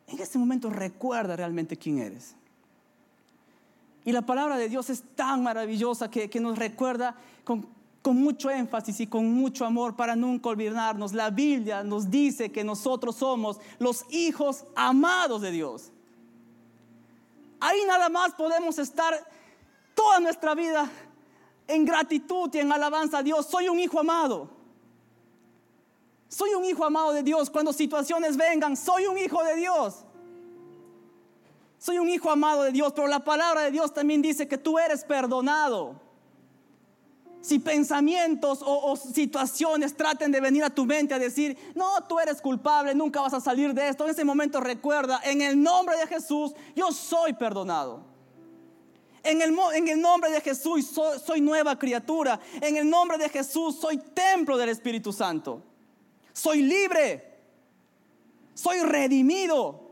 En 0.08 0.18
ese 0.18 0.40
momento 0.40 0.70
recuerda 0.70 1.36
realmente 1.36 1.76
quién 1.76 2.00
eres. 2.00 2.38
Y 4.06 4.14
la 4.14 4.22
palabra 4.22 4.56
de 4.56 4.70
Dios 4.70 4.90
es 4.90 5.04
tan 5.18 5.44
maravillosa 5.44 6.10
que, 6.10 6.30
que 6.30 6.40
nos 6.40 6.58
recuerda 6.58 7.18
con, 7.44 7.68
con 8.02 8.16
mucho 8.16 8.50
énfasis 8.50 9.02
y 9.02 9.08
con 9.08 9.30
mucho 9.30 9.66
amor 9.66 9.98
para 9.98 10.16
nunca 10.16 10.48
olvidarnos. 10.48 11.12
La 11.12 11.32
Biblia 11.32 11.84
nos 11.84 12.10
dice 12.10 12.50
que 12.50 12.64
nosotros 12.64 13.18
somos 13.18 13.60
los 13.78 14.06
hijos 14.10 14.64
amados 14.74 15.42
de 15.42 15.52
Dios. 15.52 15.92
Ahí 17.62 17.86
nada 17.86 18.10
más 18.10 18.34
podemos 18.34 18.80
estar 18.80 19.14
toda 19.94 20.20
nuestra 20.20 20.56
vida 20.56 20.90
en 21.68 21.86
gratitud 21.86 22.50
y 22.54 22.60
en 22.60 22.72
alabanza 22.72 23.20
a 23.20 23.24
Dios. 23.24 23.46
Soy 23.46 23.70
un 23.70 23.80
hijo 23.80 24.00
amado. 24.00 24.50
Soy 26.28 26.56
un 26.56 26.66
hijo 26.66 26.84
amado 26.84 27.14
de 27.14 27.22
Dios. 27.22 27.52
Cuando 27.52 27.72
situaciones 27.72 28.36
vengan, 28.36 28.76
soy 28.76 29.06
un 29.06 29.18
hijo 29.18 29.44
de 29.44 29.56
Dios. 29.58 30.04
Soy 31.78 32.00
un 32.00 32.10
hijo 32.10 32.32
amado 32.32 32.64
de 32.64 32.72
Dios, 32.72 32.94
pero 32.96 33.08
la 33.08 33.24
palabra 33.24 33.62
de 33.62 33.72
Dios 33.72 33.94
también 33.94 34.24
dice 34.24 34.48
que 34.48 34.58
tú 34.58 34.80
eres 34.80 35.04
perdonado. 35.04 36.00
Si 37.42 37.60
pensamientos 37.60 38.60
o, 38.64 38.96
situaciones 38.96 39.96
traten 39.96 40.32
de 40.32 40.40
venir 40.40 40.64
a 40.64 40.70
tu 40.70 40.86
mente 40.86 41.14
a 41.14 41.20
decir, 41.20 41.58
no, 41.76 42.02
tú 42.08 42.20
eres 42.20 42.42
culpable, 42.42 42.94
nunca 42.94 43.22
vas 43.22 43.34
a 43.34 43.42
salir 43.42 43.74
de 43.74 43.90
esto, 43.90 44.06
en 44.06 44.12
ese 44.12 44.24
momento 44.24 44.62
recuerda, 44.62 45.20
en 45.24 45.42
el 45.42 45.62
nombre 45.62 45.98
de 45.98 46.08
Jesús, 46.08 46.54
yo 46.76 46.92
soy 46.92 47.34
perdonado. 47.34 48.12
En 49.24 49.42
el, 49.42 49.56
en 49.76 49.88
el 49.88 50.02
nombre 50.02 50.32
de 50.32 50.42
Jesús 50.42 50.88
soy, 50.88 51.20
soy 51.20 51.42
nueva 51.42 51.78
criatura. 51.78 52.40
En 52.60 52.76
el 52.76 52.90
nombre 52.90 53.20
de 53.20 53.30
Jesús 53.30 53.76
soy 53.80 53.98
templo 53.98 54.58
del 54.58 54.70
Espíritu 54.70 55.14
Santo. 55.14 55.62
Soy 56.34 56.64
libre. 56.64 57.40
Soy 58.56 58.80
redimido 58.80 59.91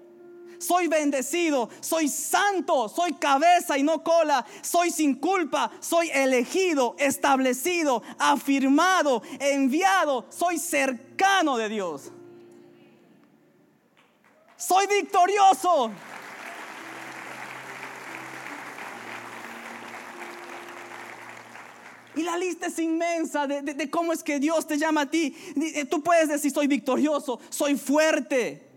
soy 0.59 0.87
bendecido, 0.87 1.69
soy 1.79 2.07
santo, 2.07 2.89
soy 2.89 3.13
cabeza 3.13 3.77
y 3.77 3.83
no 3.83 4.03
cola, 4.03 4.45
soy 4.61 4.91
sin 4.91 5.15
culpa, 5.15 5.71
soy 5.79 6.09
elegido, 6.13 6.95
establecido, 6.99 8.03
afirmado, 8.19 9.23
enviado, 9.39 10.25
soy 10.29 10.59
cercano 10.59 11.57
de 11.57 11.69
Dios. 11.69 12.11
Soy 14.57 14.85
victorioso. 14.87 15.91
Y 22.15 22.23
la 22.23 22.37
lista 22.37 22.67
es 22.67 22.77
inmensa 22.79 23.47
de, 23.47 23.89
cómo 23.89 24.11
es 24.11 24.23
que 24.23 24.39
Dios 24.39 24.67
te 24.67 24.77
llama 24.77 25.01
a 25.01 25.09
ti. 25.09 25.33
Tú 25.89 26.03
puedes 26.03 26.27
decir, 26.27 26.51
soy 26.51 26.67
victorioso, 26.67 27.39
soy 27.49 27.77
fuerte, 27.77 28.68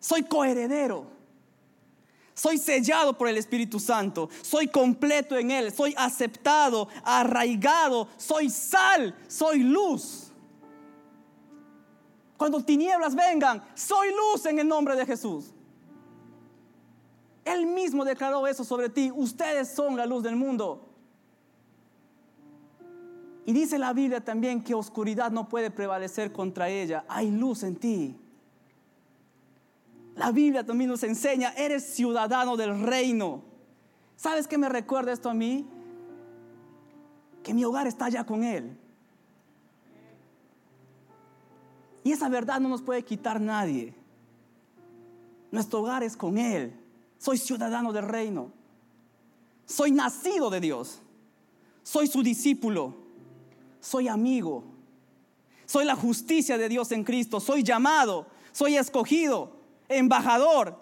soy 0.00 0.24
coheredero. 0.24 1.06
Soy 2.34 2.56
sellado 2.56 3.18
por 3.18 3.28
el 3.28 3.36
Espíritu 3.36 3.78
Santo. 3.78 4.30
Soy 4.40 4.68
completo 4.68 5.36
en 5.36 5.50
Él. 5.50 5.72
Soy 5.72 5.94
aceptado, 5.96 6.88
arraigado. 7.04 8.08
Soy 8.16 8.48
sal. 8.48 9.14
Soy 9.28 9.58
luz. 9.58 10.32
Cuando 12.38 12.64
tinieblas 12.64 13.14
vengan, 13.14 13.62
soy 13.74 14.08
luz 14.08 14.46
en 14.46 14.58
el 14.58 14.66
nombre 14.66 14.96
de 14.96 15.04
Jesús. 15.04 15.52
Él 17.44 17.66
mismo 17.66 18.04
declaró 18.04 18.46
eso 18.46 18.64
sobre 18.64 18.88
ti. 18.88 19.12
Ustedes 19.14 19.68
son 19.74 19.96
la 19.96 20.06
luz 20.06 20.22
del 20.22 20.36
mundo. 20.36 20.88
Y 23.44 23.52
dice 23.52 23.78
la 23.78 23.92
Biblia 23.92 24.24
también 24.24 24.62
que 24.62 24.74
oscuridad 24.74 25.30
no 25.30 25.48
puede 25.48 25.70
prevalecer 25.70 26.32
contra 26.32 26.68
ella. 26.68 27.04
Hay 27.08 27.30
luz 27.30 27.62
en 27.62 27.76
ti. 27.76 28.19
La 30.20 30.32
Biblia 30.32 30.66
también 30.66 30.90
nos 30.90 31.02
enseña, 31.02 31.54
eres 31.56 31.94
ciudadano 31.94 32.54
del 32.54 32.82
reino. 32.82 33.42
¿Sabes 34.16 34.46
qué 34.46 34.58
me 34.58 34.68
recuerda 34.68 35.14
esto 35.14 35.30
a 35.30 35.34
mí? 35.34 35.66
Que 37.42 37.54
mi 37.54 37.64
hogar 37.64 37.86
está 37.86 38.10
ya 38.10 38.26
con 38.26 38.44
Él. 38.44 38.76
Y 42.04 42.12
esa 42.12 42.28
verdad 42.28 42.60
no 42.60 42.68
nos 42.68 42.82
puede 42.82 43.02
quitar 43.02 43.40
nadie. 43.40 43.94
Nuestro 45.50 45.80
hogar 45.80 46.02
es 46.02 46.18
con 46.18 46.36
Él. 46.36 46.78
Soy 47.16 47.38
ciudadano 47.38 47.90
del 47.90 48.06
reino. 48.06 48.52
Soy 49.64 49.90
nacido 49.90 50.50
de 50.50 50.60
Dios. 50.60 51.00
Soy 51.82 52.08
su 52.08 52.22
discípulo. 52.22 52.94
Soy 53.80 54.06
amigo. 54.06 54.64
Soy 55.64 55.86
la 55.86 55.96
justicia 55.96 56.58
de 56.58 56.68
Dios 56.68 56.92
en 56.92 57.04
Cristo. 57.04 57.40
Soy 57.40 57.62
llamado. 57.62 58.26
Soy 58.52 58.76
escogido 58.76 59.59
embajador, 59.90 60.78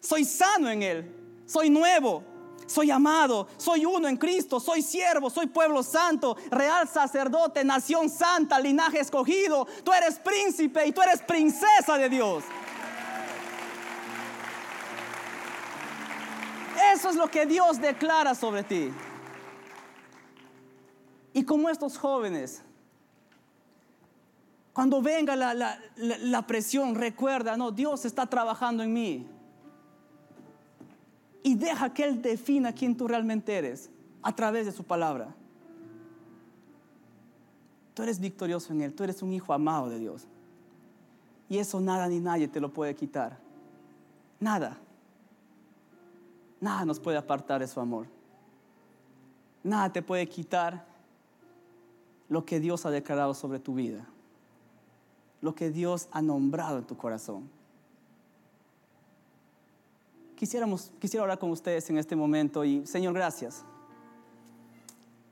soy 0.00 0.24
sano 0.24 0.70
en 0.70 0.82
Él, 0.82 1.42
soy 1.46 1.68
nuevo, 1.68 2.24
soy 2.66 2.90
amado, 2.90 3.48
soy 3.58 3.84
uno 3.84 4.08
en 4.08 4.16
Cristo, 4.16 4.58
soy 4.58 4.82
siervo, 4.82 5.28
soy 5.28 5.46
pueblo 5.46 5.82
santo, 5.82 6.36
real 6.50 6.88
sacerdote, 6.88 7.64
nación 7.64 8.08
santa, 8.08 8.58
linaje 8.58 9.00
escogido. 9.00 9.66
Tú 9.84 9.92
eres 9.92 10.18
príncipe 10.18 10.86
y 10.86 10.92
tú 10.92 11.02
eres 11.02 11.20
princesa 11.20 11.98
de 11.98 12.08
Dios. 12.08 12.44
Eso 16.94 17.10
es 17.10 17.16
lo 17.16 17.28
que 17.28 17.46
Dios 17.46 17.80
declara 17.80 18.34
sobre 18.34 18.62
ti. 18.62 18.90
Y 21.34 21.44
como 21.44 21.68
estos 21.68 21.98
jóvenes, 21.98 22.62
cuando 24.72 25.02
venga 25.02 25.36
la, 25.36 26.46
presión, 26.46 26.94
recuerda, 26.94 27.56
no, 27.56 27.70
Dios 27.70 28.04
está 28.06 28.26
trabajando 28.26 28.82
en 28.82 28.92
mí. 28.92 29.26
Y 31.42 31.56
deja 31.56 31.92
que 31.92 32.04
Él 32.04 32.22
defina 32.22 32.72
quién 32.72 32.96
tú 32.96 33.06
realmente 33.06 33.54
eres 33.54 33.90
a 34.22 34.34
través 34.34 34.64
de 34.64 34.72
su 34.72 34.84
palabra. 34.84 35.34
Tú 37.92 38.02
eres 38.02 38.18
victorioso 38.18 38.72
en 38.72 38.80
Él, 38.80 38.94
tú 38.94 39.04
eres 39.04 39.20
un 39.20 39.32
hijo 39.34 39.52
amado 39.52 39.90
de 39.90 39.98
Dios. 39.98 40.26
Y 41.50 41.58
eso 41.58 41.78
nada 41.80 42.08
ni 42.08 42.20
nadie 42.20 42.48
te 42.48 42.60
lo 42.60 42.72
puede 42.72 42.94
quitar. 42.94 43.38
Nada. 44.40 44.78
Nada 46.60 46.86
nos 46.86 46.98
puede 46.98 47.18
apartar 47.18 47.60
de 47.60 47.66
su 47.66 47.78
amor. 47.78 48.06
Nada 49.62 49.92
te 49.92 50.00
puede 50.00 50.26
quitar 50.28 50.86
lo 52.30 52.46
que 52.46 52.58
Dios 52.58 52.86
ha 52.86 52.90
declarado 52.90 53.34
sobre 53.34 53.58
tu 53.58 53.74
vida 53.74 54.06
lo 55.42 55.54
que 55.54 55.70
Dios 55.70 56.08
ha 56.12 56.22
nombrado 56.22 56.78
en 56.78 56.84
tu 56.84 56.96
corazón. 56.96 57.50
Quisiéramos, 60.36 60.90
quisiera 60.98 61.22
hablar 61.22 61.38
con 61.38 61.50
ustedes 61.50 61.88
en 61.90 61.98
este 61.98 62.16
momento 62.16 62.64
y 62.64 62.86
Señor, 62.86 63.12
gracias. 63.12 63.64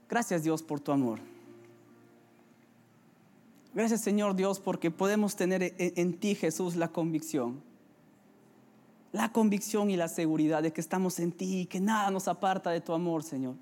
Gracias 0.08 0.42
Dios 0.42 0.62
por 0.62 0.80
tu 0.80 0.92
amor. 0.92 1.20
Gracias 3.72 4.00
Señor 4.00 4.34
Dios 4.34 4.60
porque 4.60 4.90
podemos 4.90 5.36
tener 5.36 5.62
en, 5.62 5.74
en 5.78 6.18
ti 6.18 6.34
Jesús 6.34 6.76
la 6.76 6.88
convicción. 6.88 7.62
La 9.12 9.32
convicción 9.32 9.90
y 9.90 9.96
la 9.96 10.08
seguridad 10.08 10.62
de 10.62 10.72
que 10.72 10.80
estamos 10.80 11.18
en 11.18 11.32
ti 11.32 11.60
y 11.60 11.66
que 11.66 11.80
nada 11.80 12.10
nos 12.10 12.28
aparta 12.28 12.70
de 12.70 12.80
tu 12.80 12.92
amor, 12.92 13.22
Señor. 13.22 13.54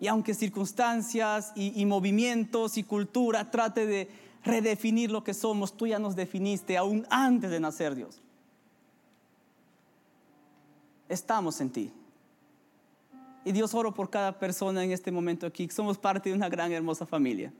Y 0.00 0.06
aunque 0.06 0.34
circunstancias 0.34 1.52
y, 1.56 1.84
movimientos 1.86 2.78
y 2.78 2.84
cultura 2.84 3.50
trate 3.50 3.86
de, 3.86 4.08
redefinir 4.44 5.10
lo 5.10 5.22
que 5.24 5.34
somos, 5.34 5.76
tú 5.76 5.86
ya 5.86 5.98
nos 5.98 6.16
definiste 6.16 6.76
aún 6.76 7.06
antes 7.10 7.50
de 7.50 7.60
nacer, 7.60 7.94
Dios. 7.94 8.20
Estamos 11.08 11.60
en 11.60 11.70
ti. 11.70 11.92
Y 13.44 13.52
Dios 13.52 13.74
oro 13.74 13.94
por 13.94 14.10
cada 14.10 14.38
persona 14.38 14.84
en 14.84 14.92
este 14.92 15.10
momento 15.10 15.46
aquí. 15.46 15.68
Somos 15.70 15.96
parte 15.98 16.30
de 16.30 16.36
una 16.36 16.48
gran, 16.48 16.72
hermosa 16.72 17.06
familia. 17.06 17.52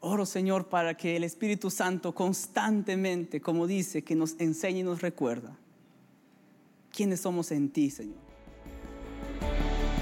Oro, 0.00 0.24
Señor, 0.24 0.68
para 0.68 0.96
que 0.96 1.16
el 1.16 1.24
Espíritu 1.24 1.70
Santo 1.70 2.14
constantemente, 2.14 3.40
como 3.40 3.66
dice, 3.66 4.02
que 4.02 4.14
nos 4.14 4.34
enseñe 4.38 4.78
y 4.78 4.82
nos 4.82 5.02
recuerda 5.02 5.56
quiénes 6.90 7.20
somos 7.20 7.50
en 7.50 7.70
ti, 7.70 7.90
Señor. 7.90 8.29